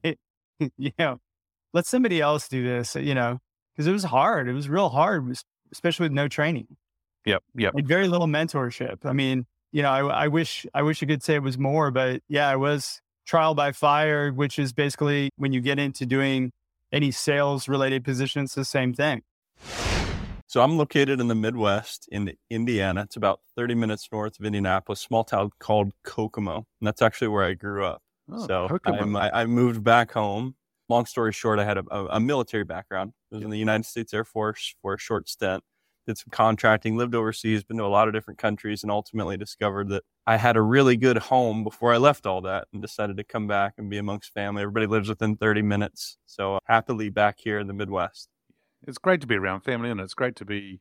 you 0.78 0.92
know, 1.00 1.20
let 1.74 1.86
somebody 1.88 2.22
else 2.22 2.48
do 2.48 2.64
this, 2.64 2.96
you 2.96 3.16
know, 3.16 3.40
because 3.74 3.88
it 3.88 3.92
was 3.92 4.04
hard. 4.04 4.48
It 4.48 4.54
was 4.54 4.70
real 4.70 4.90
hard, 4.90 5.30
es- 5.32 5.44
especially 5.72 6.06
with 6.06 6.12
no 6.12 6.28
training 6.28 6.68
Yep, 7.26 7.44
yep. 7.56 7.74
and 7.76 7.88
very 7.88 8.08
little 8.08 8.28
mentorship. 8.28 9.06
I 9.06 9.14
mean, 9.14 9.46
you 9.72 9.82
know, 9.82 9.90
I, 9.90 10.24
I 10.24 10.28
wish 10.28 10.66
I 10.74 10.82
wish 10.84 11.02
I 11.02 11.06
could 11.06 11.24
say 11.24 11.36
it 11.36 11.44
was 11.44 11.58
more, 11.58 11.92
but 11.92 12.22
yeah, 12.28 12.48
I 12.50 12.56
was 12.56 13.02
trial 13.32 13.56
by 13.56 13.72
fire, 13.72 14.34
which 14.34 14.60
is 14.60 14.74
basically 14.74 15.30
when 15.38 15.54
you 15.54 15.62
get 15.62 15.80
into 15.80 16.06
doing 16.06 16.52
any 16.92 17.12
sales 17.12 17.70
related 17.70 18.04
positions, 18.04 18.54
the 18.54 18.66
same 18.66 18.94
thing. 18.94 19.22
So 20.48 20.62
I'm 20.62 20.78
located 20.78 21.22
in 21.22 21.30
the 21.30 21.36
Midwest 21.36 22.10
in 22.12 22.34
Indiana. 22.50 23.04
It's 23.04 23.16
about 23.16 23.40
30 23.56 23.76
minutes 23.76 24.10
north 24.12 24.38
of 24.38 24.46
Indianapolis, 24.46 25.00
small 25.00 25.24
town 25.24 25.52
called 25.60 25.94
Kokomo. 26.04 26.58
And 26.58 26.66
that's 26.86 27.02
actually 27.02 27.30
where 27.30 27.46
I 27.46 27.54
grew 27.54 27.86
up. 27.86 28.02
Oh, 28.30 28.46
so 28.48 28.80
I, 28.86 29.44
I 29.44 29.46
moved 29.46 29.82
back 29.82 30.12
home. 30.12 30.56
Long 30.90 31.06
story 31.06 31.32
short, 31.32 31.58
I 31.58 31.64
had 31.64 31.78
a, 31.78 31.86
a, 31.90 32.06
a 32.08 32.20
military 32.20 32.66
background. 32.66 33.14
I 33.32 33.36
was 33.38 33.46
in 33.46 33.50
the 33.50 33.58
United 33.58 33.86
States 33.86 34.14
Air 34.14 34.26
Force 34.26 34.76
for 34.82 34.96
a 34.96 35.00
short 35.00 35.30
stint. 35.30 35.64
Did 36.08 36.18
some 36.18 36.30
contracting, 36.32 36.98
lived 36.98 37.14
overseas, 37.16 37.64
been 37.64 37.78
to 37.78 37.84
a 37.84 37.88
lot 37.88 38.08
of 38.08 38.14
different 38.14 38.38
countries, 38.40 38.82
and 38.84 38.92
ultimately 38.92 39.38
discovered 39.38 39.90
that 39.90 40.04
I 40.26 40.38
had 40.38 40.58
a 40.58 40.62
really 40.62 40.98
good 40.98 41.18
home 41.18 41.64
before 41.64 41.94
I 41.94 41.98
left 41.98 42.26
all 42.26 42.42
that 42.42 42.68
and 42.74 42.82
decided 42.82 43.18
to 43.18 43.24
come 43.24 43.48
back 43.48 43.74
and 43.78 43.90
be 43.90 43.98
amongst 43.98 44.34
family. 44.34 44.62
Everybody 44.64 44.88
lives 44.88 45.10
within 45.10 45.38
30 45.38 45.62
minutes. 45.62 46.18
So 46.26 46.60
happily 46.66 47.10
back 47.10 47.38
here 47.40 47.60
in 47.60 47.68
the 47.68 47.74
Midwest. 47.74 48.30
it's 48.88 48.98
great 48.98 49.22
to 49.22 49.28
be 49.28 49.36
around 49.36 49.62
family 49.62 49.92
and 49.92 50.00
it's 50.02 50.16
great 50.16 50.36
to 50.38 50.46
be 50.46 50.80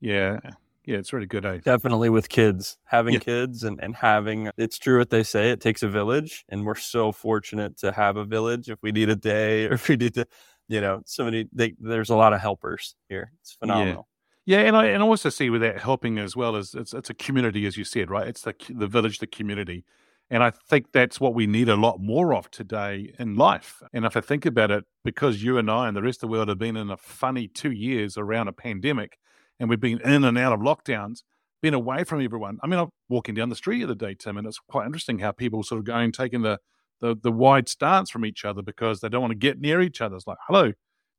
yeah 0.00 0.38
yeah 0.86 0.96
it's 0.96 1.12
really 1.12 1.26
good 1.26 1.44
eh? 1.46 1.58
Definitely 1.64 2.10
with 2.10 2.28
kids, 2.28 2.78
having 2.84 3.14
Yeah. 3.14 3.20
kids 3.20 3.64
and, 3.64 3.78
and 3.82 3.94
having, 3.96 4.50
it's 4.56 4.78
true 4.78 4.98
what 4.98 5.10
they 5.10 5.22
say, 5.22 5.50
it 5.50 5.60
takes 5.60 5.82
a 5.82 5.88
village. 5.88 6.44
And 6.48 6.64
we're 6.66 6.74
so 6.74 7.12
fortunate 7.12 7.76
to 7.78 7.92
have 7.92 8.16
a 8.16 8.24
village. 8.24 8.68
If 8.70 8.78
we 8.82 8.92
need 8.92 9.08
a 9.10 9.16
day 9.16 9.66
or 9.68 9.74
if 9.74 9.88
we 9.88 9.96
need 9.96 10.14
to, 10.14 10.26
you 10.68 10.80
know, 10.80 11.02
somebody, 11.06 11.48
they, 11.52 11.74
there's 11.78 12.10
a 12.10 12.16
lot 12.16 12.32
of 12.32 12.40
helpers 12.40 12.96
here. 13.08 13.32
It's 13.40 13.52
phenomenal. 13.52 14.08
Yeah, 14.46 14.60
and 14.60 14.76
I 14.76 14.86
and 14.86 15.02
also 15.02 15.30
see 15.30 15.48
with 15.50 15.62
that 15.62 15.80
helping 15.80 16.18
as 16.18 16.36
well 16.36 16.56
as 16.56 16.74
it's 16.74 16.92
it's 16.92 17.08
a 17.10 17.14
community, 17.14 17.66
as 17.66 17.76
you 17.76 17.84
said, 17.84 18.10
right? 18.10 18.28
It's 18.28 18.42
the 18.42 18.54
the 18.68 18.86
village, 18.86 19.18
the 19.18 19.26
community, 19.26 19.84
and 20.30 20.42
I 20.42 20.50
think 20.50 20.92
that's 20.92 21.18
what 21.18 21.34
we 21.34 21.46
need 21.46 21.68
a 21.70 21.76
lot 21.76 21.98
more 22.00 22.34
of 22.34 22.50
today 22.50 23.14
in 23.18 23.36
life. 23.36 23.82
And 23.94 24.04
if 24.04 24.16
I 24.16 24.20
think 24.20 24.44
about 24.44 24.70
it, 24.70 24.84
because 25.02 25.42
you 25.42 25.56
and 25.56 25.70
I 25.70 25.88
and 25.88 25.96
the 25.96 26.02
rest 26.02 26.18
of 26.18 26.28
the 26.28 26.32
world 26.32 26.48
have 26.48 26.58
been 26.58 26.76
in 26.76 26.90
a 26.90 26.96
funny 26.98 27.48
two 27.48 27.70
years 27.70 28.18
around 28.18 28.48
a 28.48 28.52
pandemic, 28.52 29.18
and 29.58 29.70
we've 29.70 29.80
been 29.80 30.00
in 30.02 30.24
and 30.24 30.36
out 30.36 30.52
of 30.52 30.60
lockdowns, 30.60 31.22
been 31.62 31.74
away 31.74 32.04
from 32.04 32.22
everyone. 32.22 32.58
I 32.62 32.66
mean, 32.66 32.78
I'm 32.80 32.90
walking 33.08 33.34
down 33.34 33.48
the 33.48 33.56
street 33.56 33.78
the 33.78 33.84
other 33.84 33.94
day, 33.94 34.14
Tim, 34.14 34.36
and 34.36 34.46
it's 34.46 34.58
quite 34.68 34.84
interesting 34.84 35.20
how 35.20 35.32
people 35.32 35.62
sort 35.62 35.78
of 35.78 35.84
going 35.86 36.12
taking 36.12 36.42
the 36.42 36.58
the, 37.00 37.16
the 37.22 37.32
wide 37.32 37.68
stance 37.68 38.10
from 38.10 38.24
each 38.26 38.44
other 38.44 38.62
because 38.62 39.00
they 39.00 39.08
don't 39.08 39.20
want 39.22 39.32
to 39.32 39.38
get 39.38 39.58
near 39.60 39.80
each 39.80 40.00
other. 40.02 40.16
It's 40.16 40.26
like, 40.26 40.38
hello, 40.46 40.72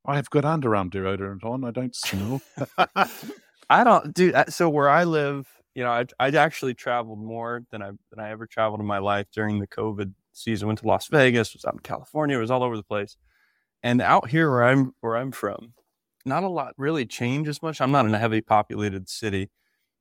I 0.06 0.16
have 0.16 0.30
got 0.30 0.44
underarm 0.44 0.90
deodorant 0.90 1.44
on. 1.44 1.64
I 1.64 1.70
don't 1.70 1.94
smell. 1.94 2.40
I 3.70 3.84
don't, 3.84 4.14
dude. 4.14 4.34
So 4.48 4.68
where 4.68 4.88
I 4.88 5.04
live, 5.04 5.48
you 5.74 5.82
know, 5.82 5.90
I 5.90 6.06
I 6.20 6.28
actually 6.28 6.74
traveled 6.74 7.18
more 7.18 7.62
than 7.70 7.82
I 7.82 7.90
than 8.10 8.20
I 8.20 8.30
ever 8.30 8.46
traveled 8.46 8.80
in 8.80 8.86
my 8.86 8.98
life 8.98 9.26
during 9.32 9.58
the 9.58 9.66
COVID 9.66 10.12
season. 10.32 10.68
Went 10.68 10.80
to 10.80 10.86
Las 10.86 11.08
Vegas, 11.08 11.52
was 11.52 11.64
out 11.64 11.74
in 11.74 11.80
California, 11.80 12.38
was 12.38 12.50
all 12.50 12.62
over 12.62 12.76
the 12.76 12.82
place. 12.82 13.16
And 13.82 14.00
out 14.00 14.28
here 14.28 14.50
where 14.50 14.64
I'm 14.64 14.94
where 15.00 15.16
I'm 15.16 15.32
from, 15.32 15.74
not 16.24 16.44
a 16.44 16.48
lot 16.48 16.74
really 16.78 17.06
changes 17.06 17.62
much. 17.62 17.80
I'm 17.80 17.92
not 17.92 18.06
in 18.06 18.14
a 18.14 18.18
heavy 18.18 18.40
populated 18.40 19.08
city, 19.08 19.50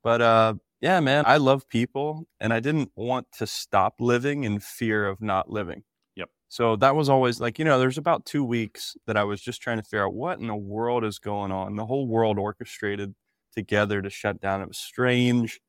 but 0.03 0.21
uh, 0.21 0.53
yeah, 0.81 0.99
man, 0.99 1.23
I 1.25 1.37
love 1.37 1.67
people, 1.67 2.27
and 2.39 2.53
I 2.53 2.59
didn't 2.59 2.91
want 2.95 3.27
to 3.39 3.47
stop 3.47 3.95
living 3.99 4.43
in 4.43 4.59
fear 4.59 5.07
of 5.07 5.21
not 5.21 5.49
living. 5.49 5.83
So 6.55 6.77
that 6.77 6.95
was 6.95 7.09
always 7.09 7.41
like, 7.41 7.59
you 7.59 7.65
know, 7.65 7.77
there's 7.77 7.97
about 7.97 8.23
two 8.23 8.41
weeks 8.45 8.95
that 9.07 9.17
I 9.17 9.25
was 9.25 9.41
just 9.41 9.61
trying 9.61 9.75
to 9.75 9.83
figure 9.83 10.05
out 10.05 10.13
what 10.13 10.39
in 10.39 10.47
the 10.47 10.55
world 10.55 11.03
is 11.03 11.19
going 11.19 11.51
on. 11.51 11.75
The 11.75 11.85
whole 11.85 12.07
world 12.07 12.39
orchestrated 12.39 13.13
together 13.53 14.01
to 14.01 14.09
shut 14.09 14.39
down. 14.39 14.61
It 14.61 14.69
was 14.69 14.77
strange 14.77 15.59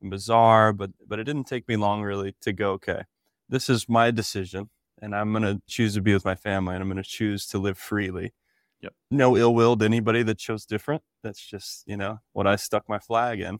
and 0.00 0.10
bizarre, 0.10 0.72
but 0.72 0.90
but 1.06 1.18
it 1.18 1.24
didn't 1.24 1.48
take 1.48 1.68
me 1.68 1.76
long 1.76 2.00
really 2.02 2.34
to 2.40 2.54
go, 2.54 2.70
okay, 2.72 3.02
this 3.50 3.68
is 3.68 3.90
my 3.90 4.10
decision 4.10 4.70
and 5.02 5.14
I'm 5.14 5.34
gonna 5.34 5.60
choose 5.66 5.92
to 5.96 6.00
be 6.00 6.14
with 6.14 6.24
my 6.24 6.34
family 6.34 6.76
and 6.76 6.82
I'm 6.82 6.88
gonna 6.88 7.02
choose 7.02 7.46
to 7.48 7.58
live 7.58 7.76
freely. 7.76 8.32
Yep. 8.80 8.94
No 9.10 9.36
ill 9.36 9.54
will 9.54 9.76
to 9.76 9.84
anybody 9.84 10.22
that 10.22 10.38
chose 10.38 10.64
different. 10.64 11.02
That's 11.22 11.44
just, 11.44 11.86
you 11.86 11.98
know, 11.98 12.20
what 12.32 12.46
I 12.46 12.56
stuck 12.56 12.88
my 12.88 12.98
flag 13.00 13.40
in. 13.40 13.58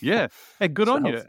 yeah. 0.00 0.28
Hey, 0.60 0.68
good 0.78 0.86
So- 0.86 0.94
on 0.94 1.06
you. 1.06 1.24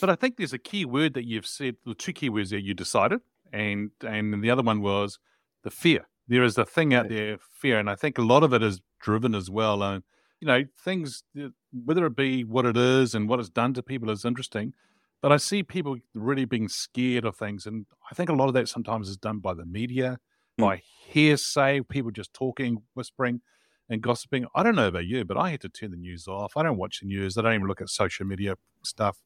But 0.00 0.08
I 0.08 0.14
think 0.14 0.38
there's 0.38 0.54
a 0.54 0.58
key 0.58 0.86
word 0.86 1.12
that 1.12 1.26
you've 1.26 1.46
said, 1.46 1.76
the 1.84 1.94
two 1.94 2.14
key 2.14 2.30
words 2.30 2.48
there 2.48 2.58
you 2.58 2.72
decided, 2.72 3.20
and 3.52 3.90
and 4.06 4.42
the 4.42 4.50
other 4.50 4.62
one 4.62 4.80
was 4.80 5.18
the 5.62 5.70
fear. 5.70 6.06
There 6.26 6.44
is 6.44 6.58
a 6.58 6.64
thing 6.66 6.92
out 6.94 7.08
there, 7.08 7.38
fear, 7.38 7.78
and 7.78 7.88
I 7.88 7.94
think 7.96 8.18
a 8.18 8.22
lot 8.22 8.42
of 8.42 8.52
it 8.52 8.62
is 8.62 8.80
driven 9.00 9.34
as 9.34 9.50
well. 9.50 9.82
And 9.82 10.02
you 10.40 10.46
know, 10.46 10.64
things 10.84 11.22
uh, 11.40 11.48
whether 11.72 12.06
it 12.06 12.16
be 12.16 12.44
what 12.44 12.66
it 12.66 12.76
is 12.76 13.14
and 13.14 13.28
what 13.28 13.40
it's 13.40 13.48
done 13.48 13.74
to 13.74 13.82
people 13.82 14.10
is 14.10 14.24
interesting, 14.24 14.74
but 15.22 15.32
I 15.32 15.36
see 15.36 15.62
people 15.62 15.96
really 16.14 16.44
being 16.44 16.68
scared 16.68 17.24
of 17.24 17.36
things, 17.36 17.66
and 17.66 17.86
I 18.10 18.14
think 18.14 18.28
a 18.28 18.34
lot 18.34 18.48
of 18.48 18.54
that 18.54 18.68
sometimes 18.68 19.08
is 19.08 19.16
done 19.16 19.38
by 19.40 19.54
the 19.54 19.66
media, 19.66 20.18
Hmm. 20.58 20.62
by 20.64 20.82
hearsay, 21.06 21.80
people 21.82 22.10
just 22.10 22.32
talking, 22.34 22.82
whispering, 22.94 23.40
and 23.88 24.02
gossiping. 24.02 24.46
I 24.54 24.62
don't 24.62 24.74
know 24.76 24.88
about 24.88 25.06
you, 25.06 25.24
but 25.24 25.36
I 25.36 25.50
had 25.50 25.60
to 25.62 25.68
turn 25.68 25.90
the 25.92 25.96
news 25.96 26.28
off. 26.28 26.56
I 26.56 26.62
don't 26.62 26.76
watch 26.76 27.00
the 27.00 27.06
news. 27.06 27.38
I 27.38 27.42
don't 27.42 27.54
even 27.54 27.66
look 27.66 27.80
at 27.80 27.88
social 27.88 28.26
media 28.26 28.56
stuff. 28.82 29.18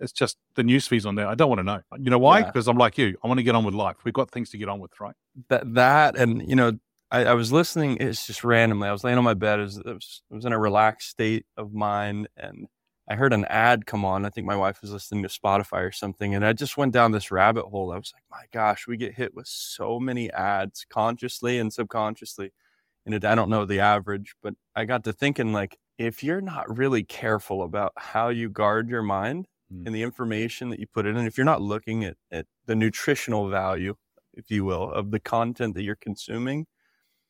It's 0.00 0.12
just 0.12 0.36
the 0.54 0.62
news 0.62 0.86
feeds 0.86 1.06
on 1.06 1.14
there. 1.14 1.26
I 1.26 1.34
don't 1.34 1.48
want 1.48 1.60
to 1.60 1.64
know. 1.64 1.80
You 1.98 2.10
know 2.10 2.18
why? 2.18 2.40
Yeah. 2.40 2.46
Because 2.46 2.68
I'm 2.68 2.78
like 2.78 2.98
you. 2.98 3.16
I 3.22 3.28
want 3.28 3.38
to 3.38 3.44
get 3.44 3.54
on 3.54 3.64
with 3.64 3.74
life. 3.74 3.96
We've 4.04 4.14
got 4.14 4.30
things 4.30 4.50
to 4.50 4.58
get 4.58 4.68
on 4.68 4.78
with, 4.78 4.92
right? 5.00 5.14
that 5.48 5.74
that 5.74 6.16
and 6.16 6.48
you 6.48 6.56
know 6.56 6.72
I, 7.10 7.26
I 7.26 7.34
was 7.34 7.52
listening 7.52 7.98
it's 8.00 8.26
just 8.26 8.44
randomly 8.44 8.88
i 8.88 8.92
was 8.92 9.04
laying 9.04 9.18
on 9.18 9.24
my 9.24 9.34
bed 9.34 9.60
I 9.60 9.62
was, 9.62 9.78
I 9.78 9.92
was, 9.92 10.22
I 10.30 10.34
was 10.34 10.44
in 10.44 10.52
a 10.52 10.58
relaxed 10.58 11.10
state 11.10 11.46
of 11.56 11.72
mind 11.72 12.28
and 12.36 12.66
i 13.08 13.14
heard 13.14 13.32
an 13.32 13.44
ad 13.46 13.86
come 13.86 14.04
on 14.04 14.24
i 14.24 14.30
think 14.30 14.46
my 14.46 14.56
wife 14.56 14.80
was 14.82 14.92
listening 14.92 15.22
to 15.22 15.28
spotify 15.28 15.86
or 15.86 15.92
something 15.92 16.34
and 16.34 16.44
i 16.44 16.52
just 16.52 16.76
went 16.76 16.92
down 16.92 17.12
this 17.12 17.30
rabbit 17.30 17.66
hole 17.66 17.92
i 17.92 17.96
was 17.96 18.12
like 18.14 18.24
my 18.30 18.44
gosh 18.52 18.86
we 18.86 18.96
get 18.96 19.14
hit 19.14 19.34
with 19.34 19.46
so 19.46 19.98
many 20.00 20.30
ads 20.32 20.84
consciously 20.90 21.58
and 21.58 21.72
subconsciously 21.72 22.52
and 23.06 23.14
it, 23.14 23.24
i 23.24 23.34
don't 23.34 23.50
know 23.50 23.64
the 23.64 23.80
average 23.80 24.34
but 24.42 24.54
i 24.74 24.84
got 24.84 25.04
to 25.04 25.12
thinking 25.12 25.52
like 25.52 25.78
if 25.98 26.22
you're 26.22 26.40
not 26.40 26.76
really 26.76 27.02
careful 27.02 27.62
about 27.62 27.92
how 27.96 28.28
you 28.28 28.48
guard 28.48 28.88
your 28.88 29.02
mind 29.02 29.46
Mm. 29.72 29.86
and 29.86 29.94
the 29.94 30.02
information 30.02 30.70
that 30.70 30.80
you 30.80 30.86
put 30.86 31.06
in, 31.06 31.16
and 31.16 31.26
if 31.26 31.36
you're 31.36 31.44
not 31.44 31.60
looking 31.60 32.04
at, 32.04 32.16
at 32.30 32.46
the 32.66 32.74
nutritional 32.74 33.48
value, 33.48 33.94
if 34.32 34.50
you 34.50 34.64
will, 34.64 34.90
of 34.90 35.10
the 35.10 35.20
content 35.20 35.74
that 35.74 35.82
you're 35.82 35.96
consuming, 35.96 36.66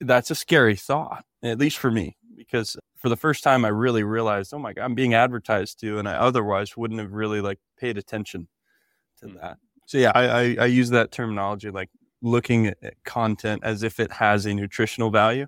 that's 0.01 0.31
a 0.31 0.35
scary 0.35 0.77
thought, 0.77 1.25
at 1.43 1.59
least 1.59 1.79
for 1.79 1.91
me, 1.91 2.17
because 2.37 2.77
for 2.97 3.09
the 3.09 3.17
first 3.17 3.43
time 3.43 3.65
I 3.65 3.69
really 3.69 4.05
realized, 4.05 4.55
oh 4.55 4.59
my 4.59 4.73
God, 4.73 4.85
I'm 4.85 4.95
being 4.95 5.15
advertised 5.15 5.81
to, 5.81 5.99
and 5.99 6.09
I 6.09 6.15
otherwise 6.15 6.77
wouldn't 6.77 7.01
have 7.01 7.13
really 7.13 7.41
like 7.41 7.59
paid 7.79 7.99
attention 7.99 8.49
to 9.21 9.27
that. 9.41 9.57
So 9.87 9.99
yeah, 9.99 10.13
I, 10.15 10.27
I, 10.27 10.57
I 10.61 10.67
use 10.67 10.91
that 10.91 11.11
terminology, 11.11 11.71
like 11.71 11.91
looking 12.23 12.69
at 12.69 12.95
content 13.05 13.63
as 13.65 13.83
if 13.83 13.99
it 13.99 14.13
has 14.13 14.47
a 14.47 14.55
nutritional 14.55 15.11
value. 15.11 15.47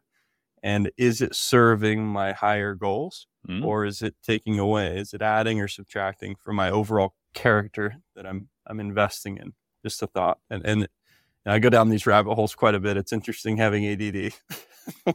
And 0.63 0.91
is 0.97 1.21
it 1.23 1.35
serving 1.35 2.07
my 2.07 2.33
higher 2.33 2.75
goals? 2.75 3.27
Mm. 3.49 3.65
or 3.65 3.87
is 3.87 4.03
it 4.03 4.15
taking 4.23 4.59
away? 4.59 4.99
Is 4.99 5.15
it 5.15 5.23
adding 5.23 5.63
or 5.63 5.67
subtracting 5.69 6.37
from 6.37 6.57
my 6.57 6.69
overall 6.69 7.15
character 7.33 7.97
that 8.15 8.27
I'm 8.27 8.51
I'm 8.67 8.79
investing 8.81 9.39
in? 9.39 9.55
Just 9.83 10.03
a 10.03 10.07
thought. 10.07 10.39
And 10.51 10.63
and 10.67 10.89
I 11.47 11.59
go 11.59 11.71
down 11.71 11.89
these 11.89 12.07
rabbit 12.07 12.35
holes 12.35 12.55
quite 12.55 12.75
a 12.75 12.79
bit. 12.81 12.99
It's 12.99 13.15
interesting 13.15 13.57
having 13.57 13.87
ADD. 13.87 14.35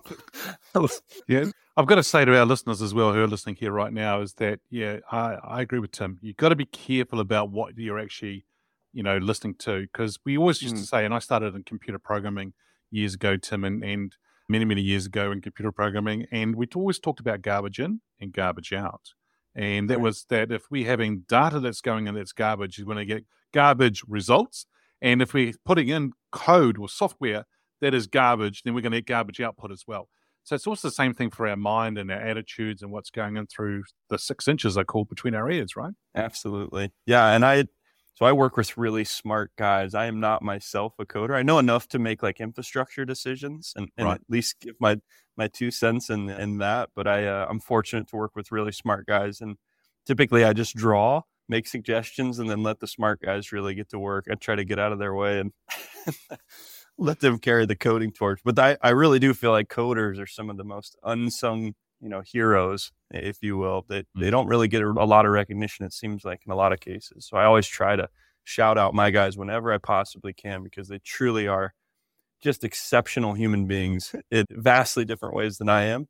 Yeah. 1.27 1.45
I've 1.77 1.85
got 1.87 1.95
to 1.95 2.03
say 2.03 2.25
to 2.25 2.37
our 2.37 2.45
listeners 2.45 2.81
as 2.81 2.93
well 2.93 3.13
who 3.13 3.21
are 3.21 3.27
listening 3.27 3.55
here 3.55 3.71
right 3.71 3.91
now 3.93 4.21
is 4.21 4.33
that, 4.35 4.59
yeah, 4.69 4.97
I, 5.11 5.35
I 5.43 5.61
agree 5.61 5.79
with 5.79 5.91
Tim. 5.91 6.17
You've 6.21 6.37
got 6.37 6.49
to 6.49 6.55
be 6.55 6.65
careful 6.65 7.19
about 7.19 7.51
what 7.51 7.77
you're 7.77 7.99
actually, 7.99 8.45
you 8.93 9.03
know, 9.03 9.17
listening 9.17 9.55
to. 9.59 9.81
Because 9.81 10.17
we 10.25 10.37
always 10.37 10.61
used 10.61 10.75
to 10.77 10.81
Mm. 10.81 10.87
say, 10.87 11.05
and 11.05 11.13
I 11.13 11.19
started 11.19 11.53
in 11.55 11.63
computer 11.63 11.99
programming 11.99 12.53
years 12.91 13.13
ago, 13.15 13.35
Tim, 13.37 13.63
and, 13.63 13.83
and 13.83 14.15
many, 14.47 14.65
many 14.65 14.81
years 14.81 15.05
ago 15.05 15.31
in 15.31 15.41
computer 15.41 15.71
programming. 15.71 16.25
And 16.31 16.55
we'd 16.55 16.75
always 16.75 16.99
talked 16.99 17.19
about 17.19 17.41
garbage 17.41 17.79
in 17.79 18.01
and 18.19 18.31
garbage 18.31 18.73
out. 18.73 19.13
And 19.55 19.89
that 19.89 19.95
Right. 19.97 20.03
was 20.03 20.25
that 20.29 20.51
if 20.51 20.69
we're 20.69 20.87
having 20.87 21.21
data 21.21 21.59
that's 21.59 21.81
going 21.81 22.07
in 22.07 22.15
that's 22.15 22.33
garbage, 22.33 22.77
you're 22.77 22.85
going 22.85 22.97
to 22.97 23.05
get 23.05 23.25
garbage 23.53 24.03
results. 24.07 24.65
And 25.01 25.21
if 25.21 25.33
we're 25.33 25.53
putting 25.63 25.89
in 25.89 26.11
code 26.31 26.77
or 26.77 26.89
software 26.89 27.45
that 27.81 27.93
is 27.93 28.07
garbage, 28.07 28.63
then 28.63 28.73
we're 28.73 28.81
going 28.81 28.91
to 28.91 28.99
get 28.99 29.07
garbage 29.07 29.39
output 29.41 29.71
as 29.71 29.83
well. 29.87 30.09
So 30.43 30.55
it's 30.55 30.67
also 30.67 30.89
the 30.89 30.93
same 30.93 31.13
thing 31.13 31.31
for 31.31 31.47
our 31.47 31.55
mind 31.55 31.97
and 31.97 32.11
our 32.11 32.19
attitudes 32.19 32.83
and 32.83 32.91
what's 32.91 33.09
going 33.09 33.35
in 33.35 33.47
through 33.47 33.83
the 34.09 34.19
six 34.19 34.47
inches 34.47 34.77
I 34.77 34.83
call 34.83 35.03
between 35.05 35.33
our 35.33 35.49
ears, 35.49 35.75
right? 35.75 35.93
Absolutely. 36.13 36.91
Yeah. 37.05 37.31
And 37.33 37.43
I, 37.43 37.65
so 38.15 38.25
I 38.25 38.31
work 38.31 38.55
with 38.57 38.77
really 38.77 39.03
smart 39.03 39.51
guys. 39.57 39.93
I 39.93 40.05
am 40.05 40.19
not 40.21 40.41
myself 40.41 40.93
a 40.99 41.05
coder. 41.05 41.35
I 41.35 41.43
know 41.43 41.59
enough 41.59 41.87
to 41.89 41.99
make 41.99 42.23
like 42.23 42.39
infrastructure 42.39 43.05
decisions 43.05 43.73
and, 43.75 43.89
and 43.97 44.07
Right. 44.07 44.15
at 44.15 44.21
least 44.29 44.61
give 44.61 44.75
my, 44.79 44.99
my 45.37 45.47
two 45.49 45.69
cents 45.69 46.09
in, 46.09 46.29
in 46.29 46.57
that. 46.59 46.89
But 46.95 47.07
I, 47.07 47.27
uh, 47.27 47.45
I'm 47.49 47.59
fortunate 47.59 48.07
to 48.09 48.15
work 48.15 48.35
with 48.35 48.51
really 48.53 48.71
smart 48.71 49.05
guys. 49.05 49.41
And 49.41 49.57
typically 50.05 50.45
I 50.45 50.53
just 50.53 50.75
draw, 50.75 51.23
make 51.49 51.67
suggestions, 51.67 52.39
and 52.39 52.49
then 52.49 52.63
let 52.63 52.79
the 52.79 52.87
smart 52.87 53.19
guys 53.21 53.51
really 53.51 53.75
get 53.75 53.89
to 53.89 53.99
work. 53.99 54.25
I 54.31 54.35
try 54.35 54.55
to 54.55 54.63
get 54.65 54.79
out 54.79 54.93
of 54.93 54.99
their 54.99 55.13
way 55.13 55.39
and 55.41 55.51
let 56.97 57.19
them 57.19 57.37
carry 57.37 57.65
the 57.65 57.75
coding 57.75 58.11
torch. 58.13 58.39
But 58.45 58.57
I, 58.57 58.77
I 58.81 58.91
really 58.91 59.19
do 59.19 59.33
feel 59.33 59.51
like 59.51 59.67
coders 59.67 60.19
are 60.21 60.27
some 60.27 60.49
of 60.49 60.55
the 60.57 60.63
most 60.63 60.95
unsung, 61.03 61.75
you 62.01 62.09
know, 62.09 62.21
heroes, 62.25 62.91
if 63.11 63.37
you 63.41 63.57
will. 63.57 63.85
They 63.87 64.03
they 64.19 64.29
don't 64.29 64.47
really 64.47 64.67
get 64.67 64.81
a, 64.81 64.87
a 64.87 65.05
lot 65.05 65.25
of 65.25 65.31
recognition. 65.31 65.85
It 65.85 65.93
seems 65.93 66.23
like 66.25 66.41
in 66.45 66.51
a 66.51 66.55
lot 66.55 66.73
of 66.73 66.79
cases. 66.79 67.27
So 67.29 67.37
I 67.37 67.45
always 67.45 67.67
try 67.67 67.95
to 67.95 68.09
shout 68.43 68.77
out 68.77 68.93
my 68.93 69.09
guys 69.11 69.37
whenever 69.37 69.71
I 69.73 69.77
possibly 69.79 70.33
can 70.33 70.63
because 70.63 70.87
they 70.87 70.99
truly 70.99 71.47
are 71.47 71.73
just 72.43 72.63
exceptional 72.63 73.33
human 73.33 73.65
beings 73.65 74.13
in 74.31 74.45
vastly 74.51 75.05
different 75.05 75.35
ways 75.35 75.57
than 75.57 75.69
I 75.69 75.83
am. 75.85 76.07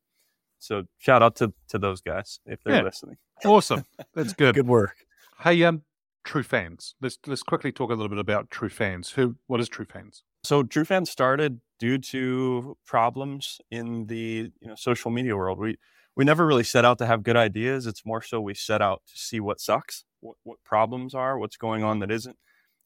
So 0.60 0.84
shout 0.98 1.22
out 1.24 1.36
to 1.38 1.54
to 1.70 1.78
those 1.78 2.02
guys 2.02 2.40
if 2.46 2.62
they're 2.64 2.76
Yeah. 2.76 2.82
listening. 2.82 3.18
Awesome. 3.46 3.86
That's 4.14 4.34
good. 4.42 4.56
Good 4.56 4.68
work. 4.68 4.96
Hey, 5.42 5.64
um, 5.64 5.84
TrueFanz. 6.26 6.94
Let's 7.02 7.20
let's 7.28 7.44
quickly 7.44 7.72
talk 7.72 7.90
a 7.92 7.94
little 7.94 8.10
bit 8.10 8.18
about 8.18 8.50
TrueFanz. 8.50 9.12
Who 9.14 9.36
what 9.48 9.60
is 9.60 9.70
TrueFanz? 9.70 10.22
So 10.44 10.64
TrueFanz 10.64 11.08
started 11.08 11.60
due 11.80 11.98
to 11.98 12.78
problems 12.86 13.60
in 13.72 14.08
the 14.08 14.52
you 14.60 14.68
know 14.68 14.76
social 14.76 15.12
media 15.12 15.36
world. 15.36 15.60
We 15.60 15.78
we 16.16 16.24
never 16.24 16.46
really 16.46 16.64
set 16.64 16.86
out 16.86 16.98
to 17.00 17.06
have 17.06 17.24
good 17.24 17.36
ideas. 17.36 17.88
It's 17.88 18.06
more 18.06 18.22
so 18.22 18.40
we 18.40 18.54
set 18.54 18.82
out 18.82 19.02
to 19.08 19.18
see 19.18 19.40
what 19.42 19.60
sucks, 19.60 20.06
what, 20.22 20.38
what 20.44 20.64
problems 20.64 21.14
are, 21.14 21.38
what's 21.38 21.58
going 21.58 21.84
on 21.84 22.00
that 22.00 22.12
isn't. 22.12 22.38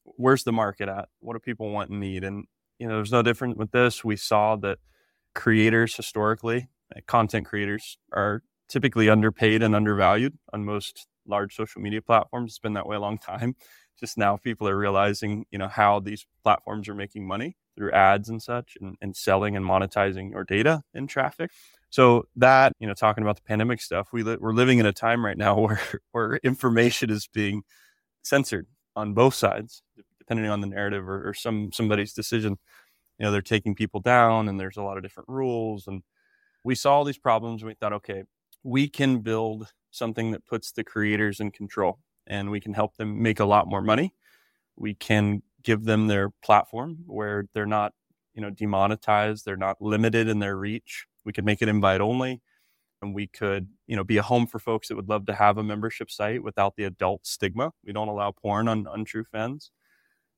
Where's 0.03 0.43
the 0.43 0.51
market 0.51 0.89
at? 0.89 1.10
What 1.19 1.34
do 1.34 1.39
people 1.39 1.69
want 1.72 1.91
and 1.91 2.00
need? 2.00 2.24
And 2.24 2.46
you 2.79 2.88
know, 2.88 2.96
there's 2.96 3.12
no 3.12 3.22
different 3.22 3.58
with 3.58 3.72
this. 3.72 4.03
We 4.03 4.15
saw 4.15 4.55
that 4.58 4.79
creators 5.36 5.96
historically, 5.96 6.69
uh, 6.96 7.01
content 7.05 7.46
creators, 7.46 7.98
are 8.12 8.41
typically 8.67 9.10
underpaid 9.10 9.62
and 9.62 9.75
undervalued 9.75 10.38
on 10.53 10.65
most 10.65 11.08
large 11.27 11.55
social 11.55 11.81
media 11.81 12.01
platforms. 12.01 12.51
It's 12.51 12.60
been 12.60 12.74
that 12.74 12.88
way 12.88 12.96
a 12.96 13.00
long 13.00 13.17
time 13.34 13.55
just 14.00 14.17
now 14.17 14.38
people 14.38 14.67
are 14.67 14.77
realizing 14.77 15.46
you 15.51 15.60
know 15.60 15.67
how 15.67 16.00
these 16.00 16.25
platforms 16.43 16.88
are 16.88 16.96
making 16.96 17.27
money 17.27 17.58
through 17.79 17.93
ads 17.93 18.29
and 18.29 18.43
such 18.43 18.77
and, 18.81 18.98
and 19.01 19.15
selling 19.17 19.57
and 19.57 19.65
monetizing 19.65 20.31
your 20.31 20.45
data 20.45 20.83
and 20.93 21.09
traffic 21.09 21.51
So 21.91 22.25
that, 22.38 22.74
you 22.79 22.88
know, 22.88 22.93
talking 22.95 23.24
about 23.24 23.38
the 23.38 23.43
pandemic 23.43 23.81
stuff, 23.81 24.09
we 24.13 24.24
li- 24.24 24.38
we're 24.39 24.53
living 24.53 24.79
in 24.79 24.86
a 24.88 24.93
time 24.93 25.25
right 25.25 25.38
now 25.38 25.59
where 25.65 25.81
where 26.13 26.38
information 26.43 27.09
is 27.12 27.27
being 27.33 27.63
censored 28.24 28.67
on 28.95 29.13
both 29.13 29.33
sides, 29.36 29.81
depending 30.19 30.50
on 30.50 30.62
the 30.62 30.67
narrative 30.67 31.07
or, 31.09 31.29
or 31.29 31.33
some 31.33 31.71
somebody's 31.74 32.13
decision. 32.13 32.57
You 33.19 33.25
know, 33.25 33.31
they're 33.31 33.41
taking 33.41 33.75
people 33.75 34.00
down, 34.01 34.50
and 34.50 34.59
there's 34.59 34.77
a 34.77 34.83
lot 34.83 34.98
of 34.98 35.03
different 35.03 35.29
rules. 35.29 35.88
And 35.88 36.03
we 36.63 36.75
saw 36.75 36.95
all 36.95 37.05
these 37.05 37.17
problems, 37.19 37.62
and 37.62 37.69
we 37.69 37.75
thought, 37.75 37.93
okay, 37.93 38.24
we 38.63 38.89
can 38.89 39.19
build 39.21 39.71
something 39.91 40.31
that 40.31 40.45
puts 40.48 40.71
the 40.74 40.83
creators 40.83 41.39
in 41.41 41.51
control, 41.51 42.00
and 42.27 42.51
we 42.51 42.62
can 42.62 42.74
help 42.74 42.98
them 42.98 43.21
make 43.24 43.39
a 43.41 43.45
lot 43.45 43.67
more 43.67 43.81
money. 43.81 44.13
We 44.77 44.95
can 44.95 45.43
give 45.63 45.84
them 45.84 46.08
their 46.08 46.30
platform 46.44 47.00
where 47.06 47.46
they're 47.54 47.66
not, 47.66 47.94
you 48.34 48.42
know, 48.42 48.50
demonetized, 48.50 49.46
they're 49.46 49.58
not 49.58 49.82
limited 49.82 50.28
in 50.28 50.39
their 50.39 50.56
reach. 50.56 51.06
We 51.25 51.34
could 51.34 51.46
make 51.46 51.62
it 51.62 51.70
invite 51.70 52.01
only 52.01 52.42
and 53.01 53.13
we 53.13 53.28
could 53.28 53.68
you 53.88 53.96
know 53.96 54.04
be 54.04 54.18
a 54.18 54.22
home 54.22 54.48
for 54.48 54.60
folks 54.60 54.88
that 54.88 54.96
would 54.96 55.10
love 55.10 55.25
to 55.25 55.34
have 55.34 55.58
a 55.58 55.63
membership 55.63 56.12
site 56.12 56.44
without 56.44 56.75
the 56.75 56.84
adult 56.86 57.25
stigma. 57.25 57.72
We 57.86 57.94
don't 57.94 58.08
allow 58.08 58.32
porn 58.32 58.68
on 58.68 58.88
untrue 58.92 59.25
fans. 59.32 59.72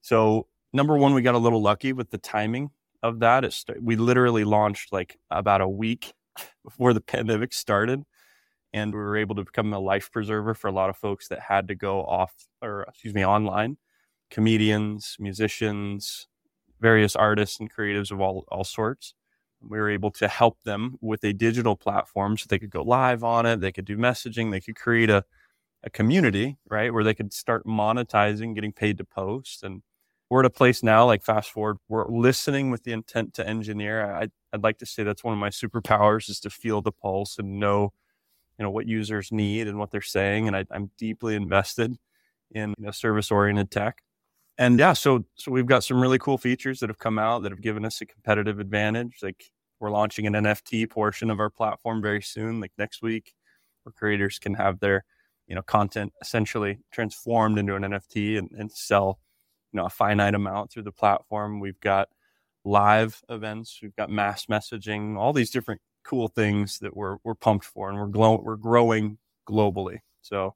So 0.01 0.48
number 0.74 0.98
one 0.98 1.13
we 1.13 1.22
got 1.22 1.36
a 1.36 1.40
little 1.40 1.62
lucky 1.62 1.94
with 1.94 2.12
the 2.12 2.18
timing 2.18 2.72
of 3.04 3.20
that. 3.20 3.44
It's, 3.44 3.66
we 3.82 3.96
literally 3.96 4.44
launched 4.44 4.94
like 4.94 5.18
about 5.30 5.62
a 5.62 5.68
week 5.68 6.13
before 6.63 6.94
the 6.94 7.01
pandemic 7.01 7.54
started 7.54 8.04
and 8.74 8.94
we 8.94 9.00
were 9.00 9.18
able 9.18 9.36
to 9.36 9.44
become 9.44 9.74
a 9.74 9.80
life 9.80 10.12
preserver 10.12 10.54
for 10.54 10.68
a 10.68 10.72
lot 10.72 10.90
of 10.90 10.98
folks 10.98 11.28
that 11.28 11.40
had 11.40 11.68
to 11.68 11.75
go 11.75 12.04
off 12.06 12.34
or 12.62 12.84
excuse 12.84 13.13
me 13.13 13.25
online 13.25 13.78
comedians 14.31 15.17
musicians 15.19 16.27
various 16.81 17.15
artists 17.15 17.59
and 17.59 17.71
creatives 17.71 18.11
of 18.11 18.19
all 18.19 18.45
all 18.50 18.63
sorts. 18.63 19.13
We 19.61 19.77
were 19.77 19.91
able 19.91 20.09
to 20.11 20.27
help 20.27 20.63
them 20.63 20.97
with 21.01 21.23
a 21.23 21.33
digital 21.33 21.75
platform 21.75 22.35
so 22.38 22.47
they 22.50 22.57
could 22.57 22.71
go 22.71 22.81
live 22.81 23.23
on 23.23 23.45
it 23.45 23.61
they 23.61 23.71
could 23.71 23.85
do 23.85 23.95
messaging 23.95 24.50
they 24.50 24.59
could 24.59 24.75
create 24.75 25.11
a, 25.11 25.23
a 25.83 25.89
community 25.91 26.57
right 26.67 26.91
where 26.91 27.03
they 27.03 27.13
could 27.13 27.31
start 27.31 27.65
monetizing 27.65 28.55
getting 28.55 28.73
paid 28.73 28.97
to 28.97 29.05
post. 29.05 29.63
And 29.63 29.83
we're 30.29 30.39
at 30.39 30.45
a 30.47 30.50
place 30.50 30.81
now 30.81 31.05
like 31.05 31.23
fast 31.23 31.51
forward 31.51 31.77
we're 31.89 32.09
listening 32.09 32.71
with 32.71 32.83
the 32.83 32.93
intent 32.93 33.35
to 33.35 33.47
engineer. 33.47 34.03
I, 34.11 34.29
i'd 34.53 34.63
like 34.63 34.79
to 34.79 34.85
say 34.88 35.03
that's 35.03 35.23
one 35.23 35.33
of 35.33 35.39
my 35.39 35.50
superpowers 35.50 36.29
is 36.29 36.39
to 36.41 36.50
feel 36.50 36.81
the 36.81 36.91
pulse 36.91 37.38
and 37.38 37.59
know 37.59 37.93
you 38.57 38.63
know 38.63 38.71
what 38.71 38.88
users 38.88 39.31
need 39.31 39.67
and 39.67 39.77
what 39.77 39.91
they're 39.91 40.01
saying. 40.01 40.47
And 40.47 40.55
I, 40.55 40.65
i'm 40.71 40.89
deeply 40.97 41.35
invested 41.35 41.97
in 42.51 42.73
you 42.79 42.85
know, 42.85 42.91
service 42.91 43.29
oriented 43.31 43.69
tech 43.69 44.01
and 44.62 44.77
yeah, 44.77 44.94
so 44.94 45.25
so 45.34 45.51
we've 45.51 45.65
got 45.65 45.84
some 45.84 46.00
really 46.00 46.20
cool 46.20 46.38
features 46.38 46.80
that 46.80 46.89
have 46.89 47.00
come 47.00 47.18
out 47.18 47.41
that 47.41 47.51
have 47.51 47.62
given 47.62 47.84
us 47.84 48.00
a 48.00 48.06
competitive 48.06 48.60
advantage. 48.60 49.18
Like 49.24 49.46
we're 49.80 49.89
launching 49.89 50.27
an 50.27 50.34
NFT 50.34 50.88
portion 50.88 51.32
of 51.32 51.39
our 51.39 51.50
platform 51.50 52.00
very 52.00 52.22
soon, 52.22 52.60
like 52.60 52.72
next 52.77 53.01
week, 53.01 53.34
where 53.82 53.91
creators 53.91 54.38
can 54.38 54.53
have 54.53 54.80
their 54.80 55.03
you 55.48 55.56
know 55.56 55.63
content 55.63 56.13
essentially 56.22 56.77
transformed 56.91 57.58
into 57.58 57.75
an 57.75 57.82
NFT 57.82 58.38
and, 58.38 58.51
and 58.51 58.72
sell 58.72 59.18
you 59.74 59.77
know 59.77 59.88
a 59.88 59.89
finite 59.89 60.36
amount 60.36 60.72
through 60.72 60.84
the 60.84 60.91
platform. 60.91 61.60
We've 61.60 61.80
got 61.80 62.10
live 62.63 63.20
events, 63.30 63.80
we've 63.82 63.96
got 63.96 64.12
mass 64.12 64.46
messaging, 64.46 65.18
all 65.18 65.34
these 65.34 65.50
different 65.50 65.82
cool 66.06 66.27
things 66.27 66.77
that 66.82 66.96
we're 66.96 67.18
we're 67.24 67.34
pumped 67.34 67.65
for, 67.65 67.89
and 67.89 67.98
we're 67.98 68.38
we're 68.38 68.58
growing 68.58 69.18
globally. 69.50 70.01
So 70.22 70.53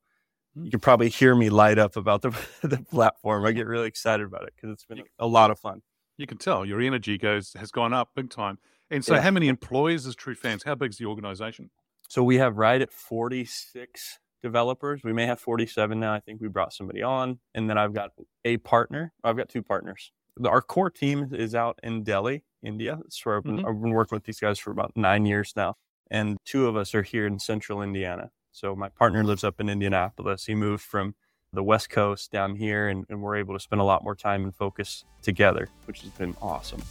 you 0.56 0.72
can 0.72 0.80
probably 0.80 1.10
hear 1.10 1.36
me 1.36 1.50
light 1.50 1.78
up 1.78 1.96
about 1.98 2.22
the, 2.22 2.30
the 2.64 2.78
platform. 2.90 3.46
I 3.46 3.52
get 3.52 3.68
really 3.68 3.88
excited 3.88 4.26
about 4.26 4.44
it 4.44 4.54
because 4.56 4.72
it's 4.72 4.86
been 4.86 5.04
a 5.20 5.28
lot 5.28 5.52
of 5.52 5.60
fun. 5.60 5.82
You 6.18 6.28
can 6.28 6.38
tell 6.38 6.66
your 6.66 6.80
energy 6.82 7.18
goes 7.18 7.54
has 7.60 7.72
gone 7.72 7.94
up 7.94 8.10
big 8.16 8.30
time. 8.30 8.58
And 8.90 9.04
so, 9.04 9.16
Yeah. 9.16 9.22
how 9.22 9.32
many 9.32 9.48
employees 9.50 10.06
is 10.06 10.16
TrueFanz? 10.16 10.64
How 10.64 10.76
big's 10.76 10.98
the 10.98 11.06
organization? 11.06 11.72
So 12.08 12.24
we 12.24 12.38
have 12.38 12.58
right 12.58 12.82
at 12.82 12.92
46 12.94 14.20
developers. 14.44 15.04
We 15.04 15.12
may 15.14 15.26
have 15.26 15.40
47 15.40 16.00
now. 16.00 16.14
I 16.14 16.20
think 16.20 16.40
we 16.42 16.48
brought 16.48 16.72
somebody 16.74 17.02
on. 17.02 17.40
And 17.54 17.70
then 17.70 17.78
I've 17.78 17.94
got 17.94 18.12
a 18.46 18.58
partner. 18.58 19.12
I've 19.24 19.38
got 19.38 19.50
two 19.50 19.64
partners. 19.64 20.12
Our 20.46 20.62
core 20.62 20.90
team 20.92 21.34
is 21.34 21.56
out 21.56 21.80
in 21.84 22.04
Delhi, 22.04 22.44
India. 22.64 22.98
That's 23.02 23.26
where 23.26 23.38
I've 23.38 23.44
been, 23.44 23.58
Mhm. 23.60 23.68
I've 23.68 23.82
been 23.82 23.92
working 23.92 24.16
with 24.16 24.26
these 24.26 24.40
guys 24.40 24.60
for 24.60 24.72
about 24.72 24.92
nine 24.96 25.26
years 25.26 25.54
now. 25.56 25.76
And 26.12 26.38
two 26.46 26.68
of 26.68 26.76
us 26.76 26.94
are 26.94 27.02
here 27.04 27.26
in 27.26 27.40
central 27.40 27.82
Indiana. 27.82 28.32
So 28.56 28.74
my 28.74 28.88
partner 28.88 29.22
lives 29.22 29.44
up 29.44 29.60
in 29.60 29.68
Indianapolis. 29.68 30.46
He 30.46 30.56
moved 30.56 30.82
from 30.82 31.14
the 31.52 31.62
West 31.62 31.90
Coast 31.90 32.32
down 32.32 32.56
here, 32.56 32.88
and, 32.88 33.06
and 33.10 33.22
we're 33.22 33.36
able 33.36 33.54
to 33.54 33.60
spend 33.60 33.82
a 33.82 33.84
lot 33.84 34.02
more 34.02 34.16
time 34.16 34.46
and 34.46 34.56
focus 34.56 35.04
together, 35.22 35.68
which 35.88 36.02
has 36.04 36.12
been 36.12 36.38
awesome. 36.42 36.82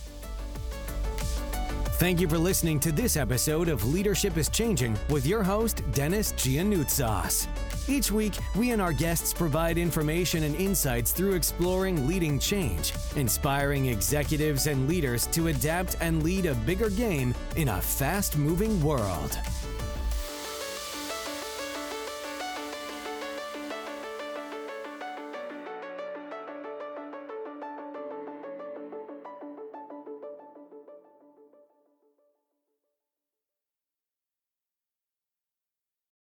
Thank 1.96 2.20
you 2.20 2.28
for 2.28 2.36
listening 2.36 2.80
to 2.80 2.92
this 2.92 3.16
episode 3.16 3.68
of 3.68 3.82
Leadership 3.86 4.36
is 4.36 4.50
Changing 4.50 4.94
with 5.08 5.24
your 5.24 5.42
host, 5.42 5.82
Dennis 5.92 6.32
Giannoutsos. 6.32 7.46
Each 7.88 8.12
week, 8.12 8.34
we 8.56 8.72
and 8.72 8.82
our 8.82 8.92
guests 8.92 9.32
provide 9.32 9.78
information 9.78 10.42
and 10.42 10.54
insights 10.56 11.12
through 11.12 11.32
exploring 11.32 12.06
leading 12.06 12.38
change, 12.38 12.92
inspiring 13.16 13.86
executives 13.86 14.66
and 14.66 14.86
leaders 14.86 15.26
to 15.28 15.46
adapt 15.46 15.96
and 16.02 16.22
lead 16.22 16.44
a 16.44 16.54
bigger 16.54 16.90
game 16.90 17.34
in 17.56 17.68
a 17.68 17.80
fast 17.80 18.36
moving 18.36 18.82
world. 18.82 19.38